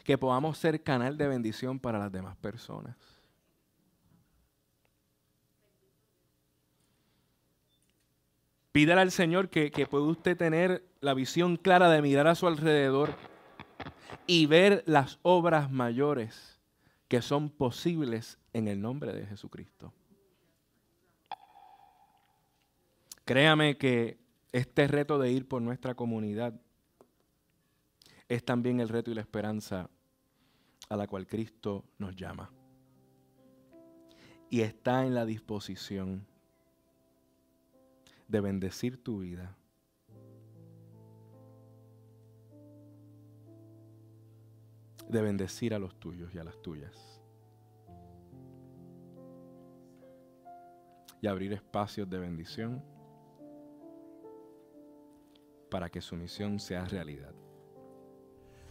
que 0.06 0.18
podamos 0.18 0.58
ser 0.58 0.82
canal 0.84 1.18
de 1.18 1.28
bendición 1.28 1.82
para 1.82 2.00
las 2.00 2.10
demás 2.10 2.38
personas. 2.38 2.96
Pídale 8.72 9.02
al 9.02 9.12
Señor 9.12 9.50
que, 9.50 9.70
que 9.70 9.86
pueda 9.86 10.06
usted 10.06 10.38
tener 10.38 10.88
la 11.02 11.14
visión 11.14 11.58
clara 11.58 11.90
de 11.90 12.02
mirar 12.02 12.28
a 12.28 12.36
su 12.36 12.48
alrededor 12.48 13.14
y 14.28 14.46
ver 14.46 14.86
las 14.86 15.20
obras 15.22 15.70
mayores 15.70 16.62
que 17.10 17.22
son 17.22 17.50
posibles 17.50 18.40
en 18.54 18.70
el 18.70 18.82
nombre 18.82 19.12
de 19.12 19.26
Jesucristo. 19.26 19.92
Créame 23.26 23.78
que 23.78 24.20
este 24.54 24.88
reto 24.88 25.20
de 25.20 25.34
ir 25.34 25.50
por 25.50 25.62
nuestra 25.62 25.96
comunidad 25.96 26.62
es 28.28 28.44
también 28.44 28.80
el 28.80 28.90
reto 28.90 29.12
y 29.12 29.14
la 29.14 29.22
esperanza 29.22 29.90
a 30.90 30.96
la 30.96 31.08
cual 31.08 31.28
Cristo 31.28 31.86
nos 31.98 32.16
llama. 32.16 32.52
Y 34.50 34.62
está 34.62 35.06
en 35.06 35.14
la 35.14 35.26
disposición 35.26 36.26
de 38.28 38.42
bendecir 38.42 39.04
tu 39.04 39.20
vida. 39.20 39.56
De 45.10 45.22
bendecir 45.22 45.74
a 45.74 45.80
los 45.80 46.00
tuyos 46.00 46.34
y 46.34 46.40
a 46.40 46.44
las 46.44 46.60
tuyas. 46.62 47.22
Y 51.22 51.28
abrir 51.28 51.54
espacios 51.54 52.10
de 52.10 52.20
bendición 52.20 52.84
para 55.70 55.90
que 55.90 56.02
su 56.02 56.16
misión 56.16 56.60
sea 56.60 56.86
realidad. 56.86 57.34